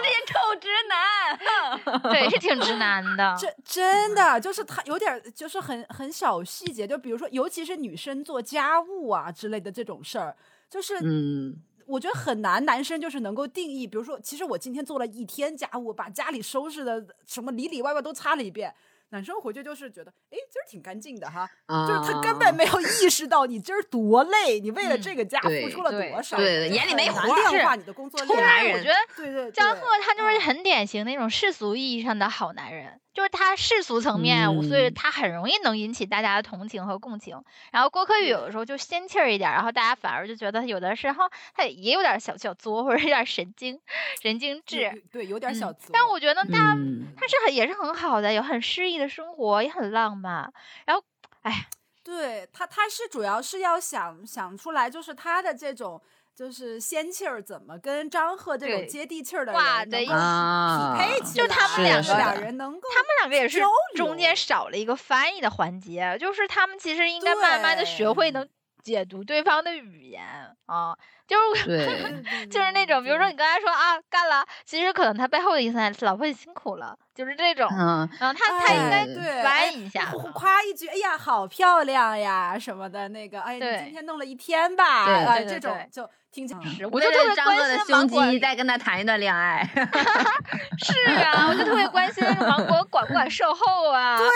[0.00, 3.36] 这些臭直男，对，是挺直男的。
[3.38, 10.36] 真真的就是他有点就是很很小细节，就比如说，尤其是女生做家务啊之类的这种事儿，
[10.70, 11.56] 就是嗯，
[11.86, 18.72] 我觉得很难，男生就是能够定义，比如说，其实我今天做了一天家务，把家里收拾的什么里里外外都擦了一遍。
[19.10, 21.46] 男生回去就是觉得，哎，今儿挺干净的哈，
[21.86, 28.42] 就是他根本没有意识到你今儿多累，你为了这个家付出了多少，眼里没活儿量化你的工作突量。
[28.42, 37.42] 然我觉得对对对，张赫他就是很典型那种世俗意义上的好男人，就是他世俗层面，所以嗯他很容易能引起大家的同情和共情。
[37.70, 43.80] 然后郭可宇有的时候就仙气儿一点儿，然后大家反而就觉得有的时候他也有点小小作，或者有点神经
[44.22, 44.82] 神经质。
[44.82, 45.90] 有对，有点小嗯作。
[45.92, 50.52] 但我觉得他、嗯他是很也是很好的，有很诗意的生活，也很浪漫。
[50.86, 51.04] 然后，
[51.42, 51.68] 哎，
[52.02, 56.00] 对他，他是主要是要想想出来，就是他的这种
[56.34, 63.60] 就是仙气儿怎么跟张赫这种接地气儿的人哇的能够啊匹配起来，就他们两个俩人能够他们两个也是
[63.94, 68.48] 中间少了一个翻译的环节，就是他们其实应该慢慢的学会能
[68.82, 70.24] 解读对方的语言
[70.66, 70.96] 啊，
[71.32, 86.60] 就是 就是那种，比如说你刚才说啊干了，其实可能他背后的意思还是老婆你辛苦了，就是这种，嗯，嗯，他他应该哎对翻译一下哎，夸一句，哎呀，好漂亮呀什么的，那个，哎，对你今天弄了一天吧，对啊，这种就听起来，
[86.90, 89.66] 我就特别关心芒果，胸肌，再跟他谈一段恋爱。
[90.84, 94.28] 是啊，我就特别关心芒果管不管售后啊，对，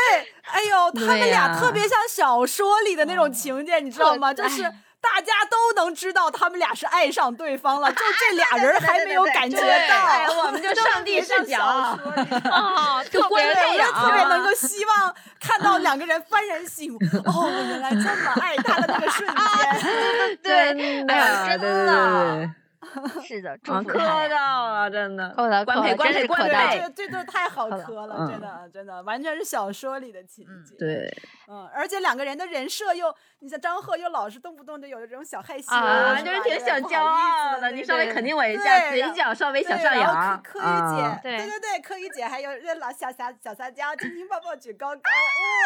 [0.45, 4.33] 哎呦，他们俩特别像小说里的那种情节，你知道吗？
[4.33, 4.73] 就是哎
[5.15, 7.97] 大家都能知道他们俩是爱上对方了，就
[8.31, 9.57] 这俩人还没有感觉
[9.89, 11.61] 到，哎我们就上帝视角。
[11.63, 20.39] 啊， 特观别，我就特别能够希望看到两个人幡然醒悟， 哦，我原来这么爱他的那个瞬间。
[20.43, 22.51] 对，哎呀，真对对的对
[23.25, 23.83] 是的，磕。
[24.29, 25.31] 到了，真的。
[25.31, 30.75] 磕到官配官磕到真配官配这个这都太好磕了，嗯真的真的完全是小说里的情节。
[30.79, 31.13] 对，
[31.49, 40.43] 嗯，而且两个人的人设又，你像张赫又老是动不动就有这种小害羞啊是吧就是挺小骄傲的，那你稍微种肯定我一下，对嘴角稍微小对上扬。
[40.43, 45.01] 柯柯宇啊姐，对对对对，柯宇姐还有这老小撒小撒娇，亲亲抱抱举高高，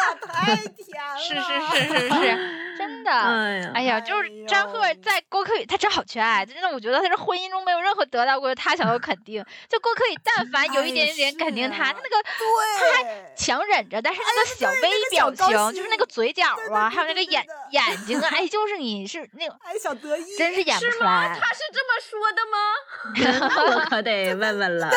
[0.01, 1.17] 哇，太甜了！
[1.17, 3.11] 是是是是是， 真的。
[3.11, 9.43] 哎呀哎呀，就是哎张赫呦在郭柯宇，他真好缺爱，真的，我觉得他是婚姻中没有任何得到过他想要肯定。
[9.69, 21.37] 就郭可宇，但凡有一哎点点肯定他，是他那个他还，强忍着，但是那个小微对那个表情，就是那个嘴角啊，还有那个眼眼睛啊， 哎，就是你是那种哎，小得意，真是演不出来。
[21.39, 23.75] 他是这么说的吗？
[23.75, 24.89] 我可得问问了。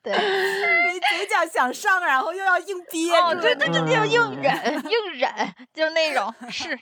[0.00, 6.78] 对，嘴嘴角想上，然后又要硬憋哦，住，对对对，就硬嗯忍硬忍，就那种是。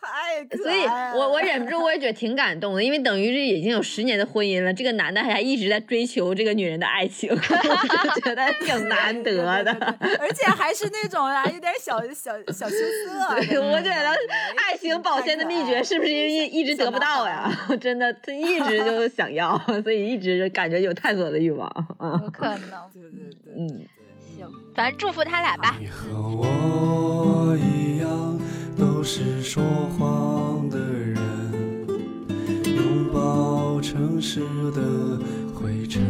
[0.00, 0.84] 太可所以
[1.14, 7.36] 我我忍不住，我也觉得挺感动的，因为等于是已经有十年的婚姻了，这个男的还一直在追求这个女人的爱情， 我
[8.14, 9.72] 就觉得挺难得的。
[10.18, 13.60] 而且还是那种啊，有点小小小羞涩。
[13.60, 14.08] 我觉得
[14.56, 17.50] 爱情保鲜的秘诀是不是因为一一直得不到呀？
[17.80, 21.70] 真的，他一直就 想要，所以一直感觉有探索的欲望。
[21.98, 22.60] 嗯有可能。
[22.92, 23.10] 对对
[23.44, 23.86] 对，嗯，
[24.36, 25.76] 行，反正祝福他俩吧。
[25.78, 28.38] 你和我一样，
[28.80, 29.62] 都是说
[29.98, 31.18] 谎的人，
[32.64, 34.80] 拥抱城市的
[35.54, 36.02] 灰尘。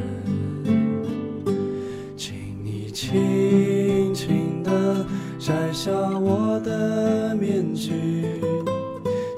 [2.17, 5.05] 请你轻轻地
[5.37, 7.91] 摘下我的面具，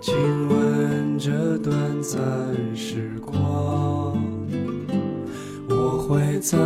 [0.03, 0.15] 亲
[0.51, 2.21] 吻这短暂
[2.77, 4.15] 时光。
[5.71, 6.59] 我会在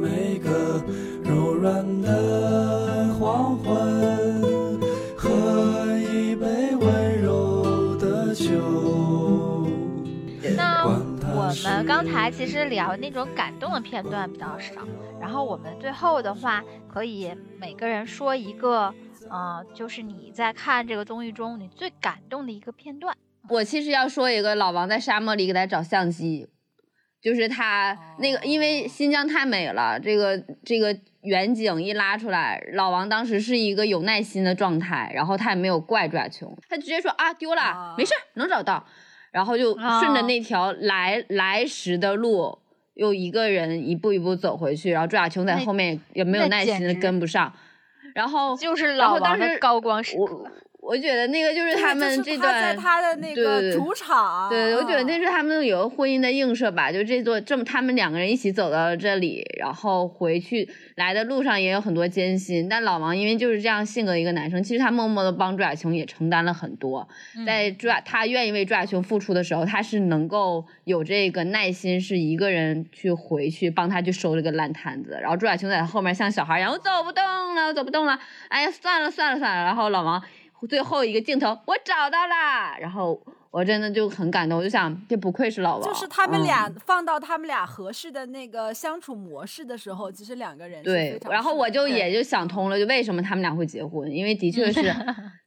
[0.00, 0.80] 每个
[1.24, 3.95] 柔软的黄昏，
[11.62, 14.72] 们刚刚才其实聊那种感动的片段比较少，
[15.20, 18.94] 然后我们最后的话可以每个人说一个，
[19.30, 23.16] 呃，就是你在看这个综艺中你最感动的一个片段。
[23.48, 26.48] 我其实要说一个老王在沙漠里给他找相机，
[27.22, 38.84] 就是他那个，因为新疆太美了，这个这个远景一拉出来，老王当时是一个有耐心的状态，然后他也没有怪朱亚琼，他直接说啊丢了，没事儿能找到，
[39.36, 42.58] 然后就顺着那条来来时的路，
[42.94, 47.52] 又一个人一步一步走回去，然后朱亚琼在后面也没有耐心的跟不上，
[48.14, 50.50] 然后就是老王的高光时刻。
[50.86, 55.06] 我觉得那个就是他们这段在他的那个主场，对，我觉得嗯。
[55.06, 67.08] 那是他们有个婚姻的映射吧，就这座这么他们两个人一起走到了这里，然后回去来的路上也有很多艰辛，但老王因为就是这样性格的一个男生，其实他默默的帮朱亚琼也承担了很多，
[67.44, 77.24] 在朱亚他愿意为朱亚琼付出的时候，他是能够有这个耐心，是一个人去回去帮他去收这个烂摊子，然后朱亚琼在他后面像小孩一样，我走不动
[77.54, 78.18] 了，我走不动了，
[78.48, 80.22] 哎呀，算了算了算了，然后老王
[80.66, 86.74] 最后一个镜头，我找到啦，然后我真的就很感动，我就想，这不愧是老王，就是他们俩嗯。
[86.84, 94.94] 放到他们俩合适的那个相处模式的时候，其实两个人对然后我就也就想通了，就为什么他们俩会结婚，因为的确是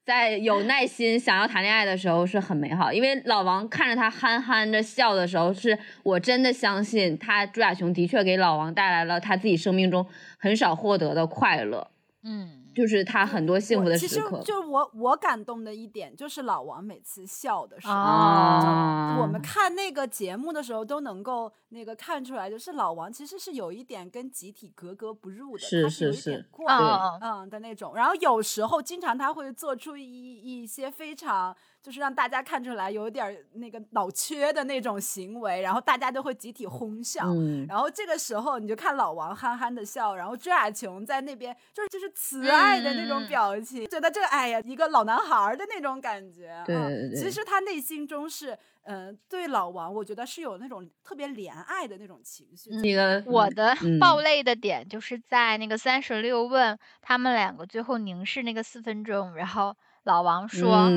[0.03, 2.91] 在有耐心想要谈恋爱的时候是很美好。
[2.91, 10.05] 因为老王看着他憨憨的笑的时候，是我真的相信他朱亚雄的确给老王带来了他自己生命中
[10.37, 11.87] 很少获得的快乐，
[12.23, 14.41] 嗯，就是他很多幸福我其实的时刻。
[14.41, 26.87] 就我我感动的一点就是老王每次笑的时候，啊我们看那个节目的时候都能够那个看出来，就是老王其实是有一点跟集体格格不入的，是他是有一点怪对
[27.21, 27.93] 嗯的那种。
[27.95, 37.25] 然后有时候经常他会做出一一些非常就是让大家看出来有点儿那个脑缺的那种行为，然后大家都会集体哄笑。
[37.27, 46.61] 嗯，然后这个时候你就看老王憨憨的笑，然后朱亚琼在那边就是就是慈爱的那种表情，觉得这个哎呀一个老男孩儿的那种感觉。
[46.65, 48.51] 对嗯对对其实他内心中是
[48.83, 52.69] 嗯、呃对老王，我觉得是有那种特别怜爱的那种情绪。
[52.71, 59.75] 那个我的嗯爆泪的点就是在那个三十六问他们两个最后凝视那个四分钟，然后
[60.09, 60.89] 老王说：“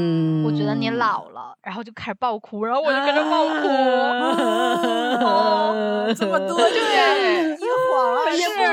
[0.43, 3.69] 我觉得你嗯老了。”然后就开始爆哭，然后我就跟着爆哭。
[5.23, 8.65] 哦，这么多年一晃啊，也不是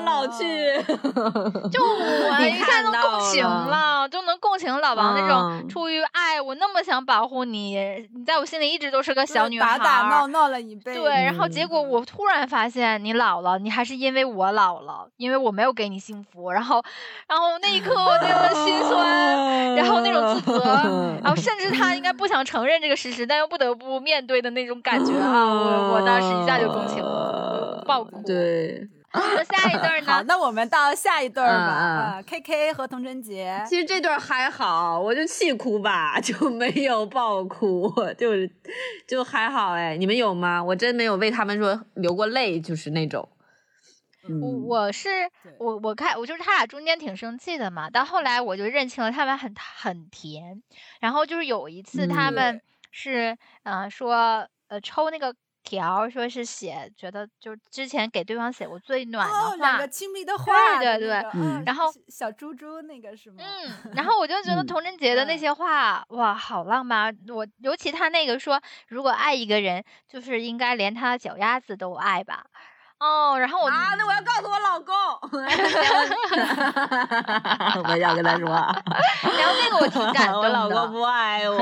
[0.00, 0.44] 的老去。
[1.70, 3.66] 就我一下能共情了
[4.02, 7.76] 了，就能共情老王那种嗯出于爱，我那么想保护你，
[8.14, 9.78] 你在我心里一直都是个小女孩儿。
[9.78, 11.00] 打打闹闹了一辈子。
[11.00, 16.82] 对，然后结果嗯我突然发现你老了，你还是因为我老了，因为我没有给你幸福，然后，
[17.28, 20.64] 然后那一刻我觉得心酸， 然后那种自责，
[21.22, 28.97] 然后甚至他应该不想承认这个事实，但又不得不面对的那种感觉啊，我我当时一下就共情了，就爆哭。，对，那
[29.44, 30.22] 下一对呢？
[30.28, 31.48] 那我们到下一对吧。
[31.48, 33.62] 嗯嗯啊，K K 和童晨杰。
[33.68, 38.50] 其实这对还好，我就气哭吧，就没有爆哭，就是
[39.06, 39.96] 就还好哎。
[39.96, 40.62] 你们有吗？
[40.62, 43.28] 我真没有为他们说流过泪，就是那种。
[44.30, 45.08] 嗯我我是
[45.58, 50.62] 我我看我就是他俩中间挺生气的嘛，但后来我就认清了他们很很甜，
[51.00, 52.60] 然后就是有一次他嗯们
[52.90, 55.34] 是呃说呃抽那个
[55.68, 63.36] 条，说是写觉得就之前给对方写过最暖哦，的话两个，亲密的话对对对然后小猪猪那个是吗？
[63.44, 67.16] 嗯，然后 我就觉得嗯童贞杰的那嗯些话，哇，好浪漫啊！
[67.28, 72.46] 我尤其他那个说，如果爱一个人，就是应该连他的脚丫子都爱吧。
[73.00, 74.92] 哦，然后我啊，那我要告诉我老公
[77.88, 81.56] 我要跟他说，然后那个我挺感 动我的，老公不爱我。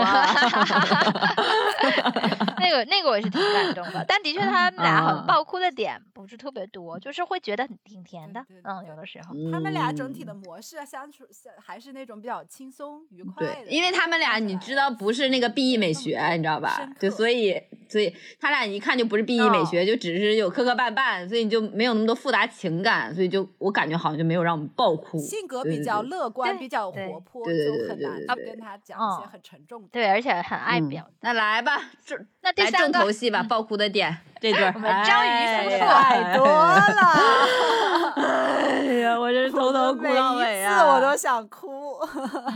[2.59, 9.34] 那个那个我是挺感动的，但的确他们俩嗯很爆哭的点不是特别多，就是会觉得很挺甜的对对，嗯，有的时候。
[9.53, 11.24] 他们俩整体的嗯模式啊相处
[11.64, 25.18] 还是那种比较轻松愉快对的，，因为他们俩你知道不是那个 B E 美学，你知道吧就所以所以他俩一看就不是 B E 美哦学，就只是有磕磕绊绊，所以你就没有那么多复杂情感，所以就我感觉好像就没有让我们爆哭。
[25.18, 29.89] 性格比较乐观，比较活泼，就很难跟他讲一些嗯很沉重的。
[29.93, 31.07] 对，而且很爱嗯表。
[31.20, 40.79] 那来吧， 这那第来三个重头戏吧，爆哭的点这对， 我们章鱼夫妇太多了， 哎呀，我这是从头哭到尾一啊！
[40.79, 41.97] 次我都想哭。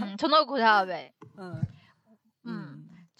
[0.03, 1.13] 嗯，从头哭到尾。
[1.39, 1.61] 嗯嗯，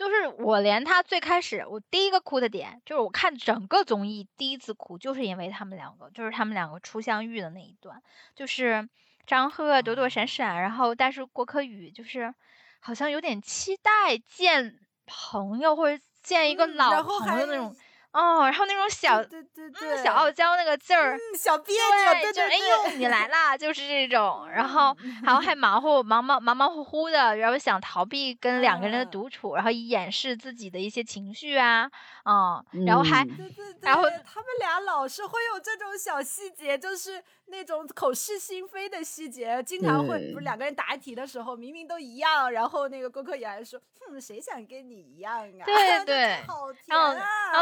[0.01, 8.03] 就是我连他最开始我第一个哭的点，就是我看整个综艺第一次哭，就是因为他们两个，就是他们两个初相遇的那一段，
[8.35, 8.89] 就是
[9.27, 12.35] 张赫躲躲闪闪，然后但是郭柯宇就是
[12.79, 17.77] 好像有点期待见朋友或者见一个嗯老朋友那种
[18.15, 29.07] 哦，然后那种小对对嗯对，小傲娇那个劲儿，嗯小别扭，对就是对对，哎呦你来啦，就是这种，然后然后还忙活忙忙忙忙乎乎的，然后想逃避跟两个人的嗯。
[29.07, 31.89] 独处，然后以掩饰自己的一些情绪啊，
[32.25, 33.37] 嗯，然后还嗯。
[33.37, 45.65] 对对对，然后他们俩老是会有这种小细节，就是那种口是心非的细节，经常会对不是两个人答题的时候明明都一样，然后那个郭柯也还说，哼，谁想跟你一样啊？
[45.65, 47.15] 就对对好甜然后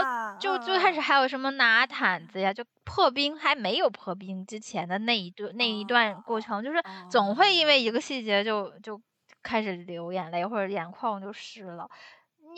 [0.03, 0.37] 啊！
[0.39, 9.01] 就最开始嗯还有什么拿毯子呀，就破冰还没有破冰之前的那一段那一段过程，就是总会因为一个细节就就
[9.43, 11.89] 开始流眼泪或者眼眶就湿了。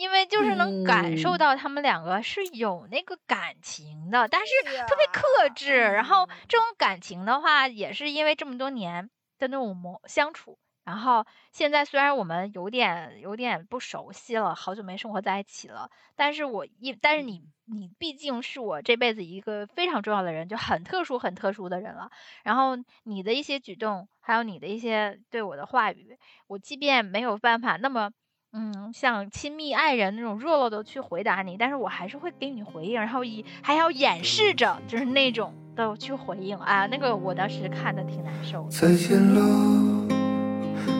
[0.01, 4.51] 因为就是能感受嗯到他们两个是有那个感情的，但是
[4.87, 5.77] 特别克呀制。
[5.77, 22.09] 然后嗯这种感情的话，也是因为这么多年的那种磨相处，然后现在虽然我们有点有点不熟悉了，好久没生活在一起了，但是我一但是你你毕竟是我这辈子一个非常重要的人，就很特殊很特殊的人了。
[22.43, 28.11] 然后你的一些举动，还有你的一些对我的话语，我即便没有办法那么。
[28.53, 38.67] 嗯，像亲密爱人那种弱弱的去回答你，但是我还是会给你回应，然后以还要掩饰着，就是那种的去回应啊，那个我当时看的挺难受。
[38.69, 39.39] 再见了，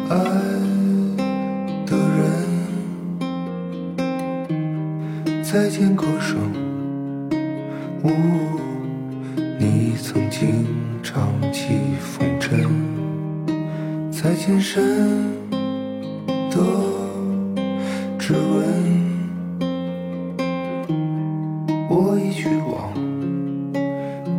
[0.09, 0.15] 爱
[1.85, 2.23] 的人，
[5.43, 6.39] 再见歌声，
[8.05, 8.09] 呜，
[9.59, 10.65] 你曾经
[11.03, 12.65] 唱起风尘，
[14.09, 15.33] 再见深
[16.49, 16.61] 的
[18.31, 19.59] 指纹，
[21.89, 22.93] 我已去往。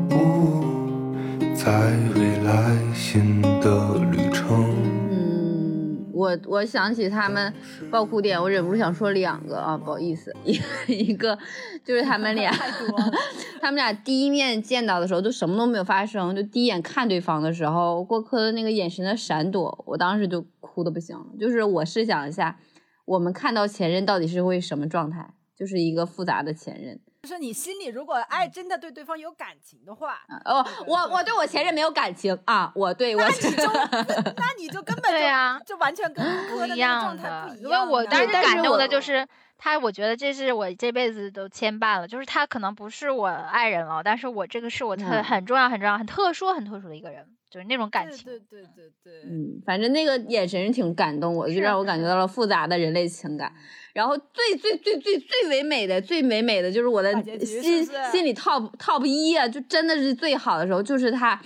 [0.09, 1.71] 不在
[2.15, 4.65] 未来新的旅程。
[5.11, 7.53] 嗯，我我想起他们
[7.91, 11.39] 爆哭点，我忍不住想说两个啊，不好意思，一一个
[11.85, 12.51] 就是他们俩
[13.61, 21.27] 他们俩第一面见到的时候，就什么都没有发生，就第一眼看对方的时候，过客的那个眼神的闪躲，我当时就哭的不行了。
[21.39, 22.57] 就是我试想一下，
[23.05, 25.35] 我们看到前任到底是会什么状态？
[25.55, 26.99] 就是一个复杂的前任。
[27.23, 33.23] 就是你心里如果爱真的对对方有感情的话，哦，我我对我前任没有感情啊，我对我
[34.37, 37.63] 那你就根本就对啊就完全跟不一样状态的不，一样。
[37.63, 39.25] 因为我当时但是感动的就是
[39.57, 48.25] 他，我觉得这是我这辈子都牵绊了，就是他可能不是我爱人了，但是我这个是我特嗯很重要、很重要、很特殊、很特殊的一个人，就是那种感情。
[48.25, 53.53] 对对对对对，嗯，反正那个眼神挺感动我，就让我感觉到了复杂的人类情感。
[53.93, 57.13] 然后最最最最最唯美的、最美美的就是我的
[57.45, 61.39] 心心里 top top 一啊，就真的是最好的时候，就是他。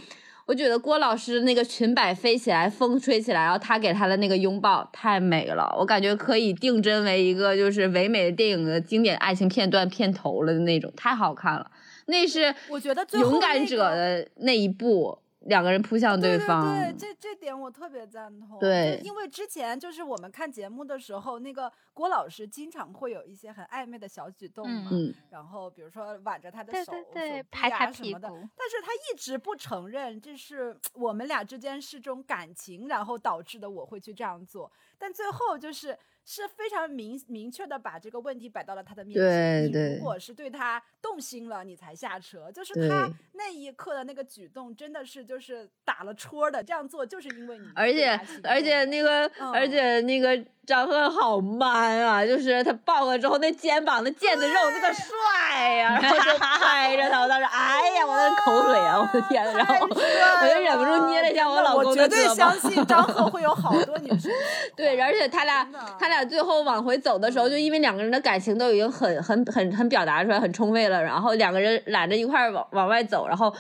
[0.47, 11.69] 我觉得郭老师那个裙摆飞起来，风吹起来，然后他给他的那个拥抱太美了，我感觉可以定真为一个就是唯美的电影的经典爱情片段片头了的那种，太好看了。
[12.07, 16.65] 那是我觉得勇敢者的那一步，两个人扑向对方。
[16.65, 18.59] 对，这这点我特别赞同。
[18.59, 35.99] 对因为之前就是我们看节目的时候，那个郭老师经常会有一些很暧昧的小举动嘛，嗯然后比如说挽着他的手、对对手臂拍他啊什么的，屁股但是他一直不承认这是我们俩之间是这种感情，然后导致的我会去这样做，但最后就是。
[36.29, 39.65] 是非常明明确的把这个问题摆到了他的面前。
[39.65, 42.51] 你对对如果是对他动心了，你才下车。
[42.51, 46.63] 就是他那一刻的那个举动，真的是就是打了戳的。
[46.63, 62.09] 这样做就是因为你而且而且那个、嗯而且那个张赫好 man 啊，就是他抱了之后那肩膀那腱子肉那个帅呀、然后就拍着他，我当时哎呀，我的口水啊，我的天，然后我就忍不住捏了一下我老公我的胳膊。
[62.09, 64.31] 绝对相信张赫会有好多女生。
[64.77, 65.67] 对，而且他俩
[65.99, 73.55] 他俩最后往回走的时候，就因为两个人的感情都已经很很很很表达出来，很充分了，然后两个人揽着一块儿往往外走，然后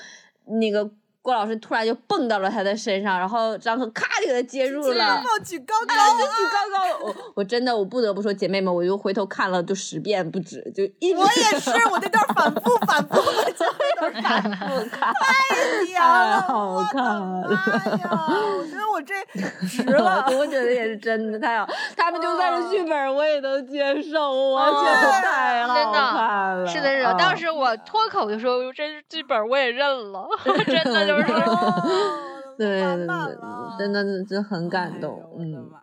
[0.60, 0.90] 那个
[1.26, 5.16] 郭老师突然就蹦到了他的身上，然后张赫咔就给他接住了。
[5.16, 13.66] 抱举高高，啊，就举高高，我我真的我不得不说，姐妹们，我就回头看了就十遍不止，就一直我也是，我那段反复反复，我就
[14.22, 17.56] 反复看，太凉了，好看了妈
[17.96, 18.26] 呀！
[18.58, 19.12] 我觉得我这
[19.66, 20.24] 值了。
[20.38, 26.64] 我觉得也是真的太好，他们就算是剧本我也能接受，我觉得太好看了。
[26.64, 27.08] 的，是的，是的。
[27.08, 30.28] 啊当时我脱口就说：“这剧本我也认了。”
[30.66, 31.26] 真的就是。
[32.56, 35.68] 对满对对真的真很感哎动呦，我的嗯。
[35.70, 35.82] 妈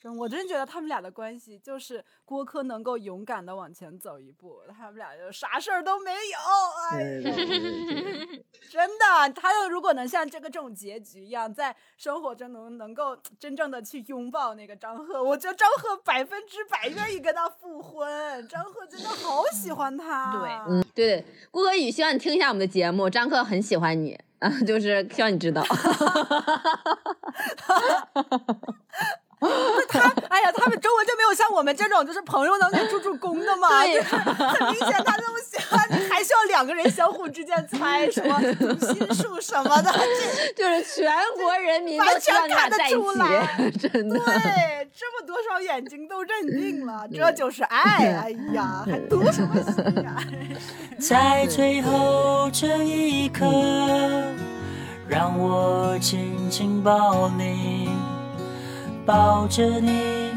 [0.00, 6.38] 真，我真觉得他们俩的关系就是郭柯能够勇敢的往前走一步，他们俩就啥事儿都没有。
[6.90, 7.20] 哎
[8.70, 18.48] 真的， 啊，他又如果能像这个这种结局一样，在生活中能能够真正的去拥抱那个张赫，我觉得张赫百分之百愿意跟他复婚。
[18.48, 20.32] 张赫真的好喜欢他。
[20.32, 25.64] 对嗯，对，郭柯宇，希望你听一下我们的节目，张赫很喜欢你啊，就是希望你知道。
[29.88, 33.82] 他，哎呀，他们周围就没有像我们这种就是朋友能给助助攻的嘛？
[33.82, 39.92] 对就是很明显他那么喜欢你，还需要两个人相互之间猜什么读心术什么的，
[40.56, 43.70] 这就是全国人民完全看得出来。
[43.80, 44.18] 真的。
[44.18, 48.22] 对，这么多双眼睛都认定了，这就是爱。
[48.22, 50.22] 哎呀，还读什么心啊？
[50.98, 53.44] 在最后这一刻，
[55.08, 57.90] 让我紧紧抱你，
[59.04, 60.30] 抱着你，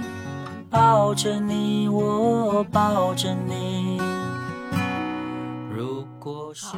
[0.72, 4.00] 抱着你，我抱着你。
[5.72, 6.76] 如果是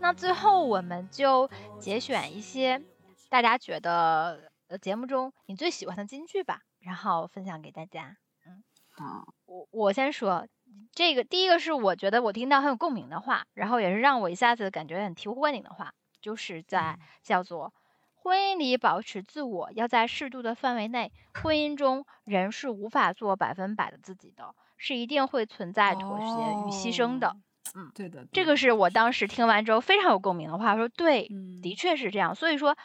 [0.00, 1.48] 那最后我们就
[1.78, 2.82] 节选一些
[3.30, 8.18] 大家觉得呃节目中你最喜欢的金句吧，然后分享给大家。
[8.46, 10.46] 嗯，好，我我先说，
[10.92, 17.72] 这个第一个是我觉得我听到很有共鸣的话，然后也是让我一下子感觉很醍醐灌顶的话，就是在叫做
[18.22, 21.10] 婚姻里保持自我，要在适度的范围内。
[21.32, 27.34] 婚姻中人是无法做百分百的自己的，是一定会存在妥协与牺牲的。
[27.74, 32.34] 嗯，对的，这个是我当时听完之后非常有共鸣的话，说对，嗯的确是这样。
[32.34, 32.76] 所以说，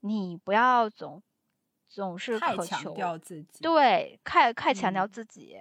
[0.00, 1.20] 你不要总
[1.88, 3.62] 总是太强渴求调自己。
[3.62, 5.56] 对，太太强调嗯自己，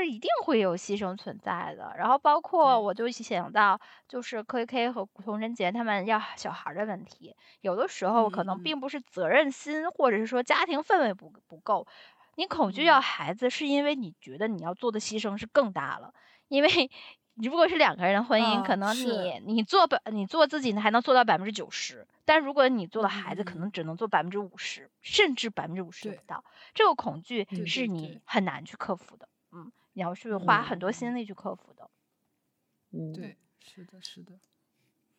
[0.00, 1.92] 是一定会有牺牲存在的。
[1.98, 11.86] 然后包括我就想到，就是 K K 和童贞杰他们要小孩儿的问题，有的时候可能并不是责任心，或者是说家庭氛围不不够，
[12.36, 16.14] 你恐惧要嗯孩子，是因为你觉得你要做的牺牲是更大了，
[16.48, 16.90] 因为。
[17.36, 26.44] 如果是两个人的婚姻，啊可能你你做百你做自己呢还能做到百分之九十，但如果你做了孩子，可嗯能只能做百分之五十，甚至百分之五十都不到。
[26.74, 31.90] 这个恐惧是你很难去克服的，嗯，你要去花很多嗯心力去克服的。
[32.92, 34.32] 嗯，对，是的，是的。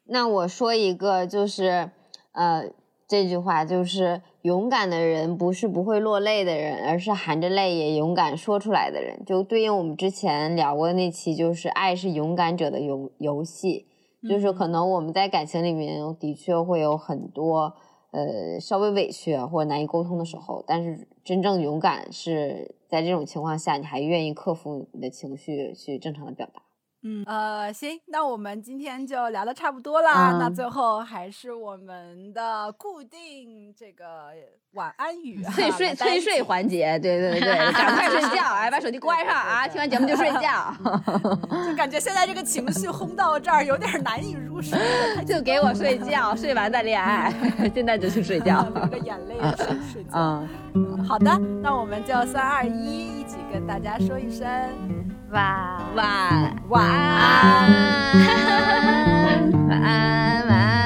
[0.06, 1.92] 那我说一个，就是
[2.34, 2.70] 呃，
[3.08, 9.24] 这句话就是勇敢的人不是不会落泪的人，而是含着泪也勇敢说出来的人。
[9.26, 13.88] 就对应我们之前聊过的那期，就是爱是勇敢者的游游戏。
[14.28, 17.76] 就是可能我们在感情里面的确会有很多
[18.12, 26.63] 呃稍微委屈啊或者难以沟通的时候，但是真正勇敢是在这种情况下，你还愿意克服你的情绪去正常的表达。
[27.06, 30.38] 嗯，呃，行，那我们今天就聊的差不多啦。
[30.40, 34.06] 那嗯最后还是我们的固定这个
[34.74, 40.74] 晚安语、啊，催睡催睡环节，对对对，赶快睡觉，哎，把手机关上啊，听完节目就睡觉，
[41.68, 44.80] 就感觉现在这个情绪轰到这儿，有点难以入睡
[45.26, 47.34] 就给我睡觉，睡完再恋爱，
[47.76, 48.66] 现在就去睡觉。
[48.74, 50.12] 流着眼泪睡睡觉。
[50.76, 54.48] 嗯，好的，那我们就三二一，一起跟大家说一声
[55.34, 56.06] 哇晚
[56.70, 57.72] 晚安。
[59.68, 60.84] 晚安，晚安。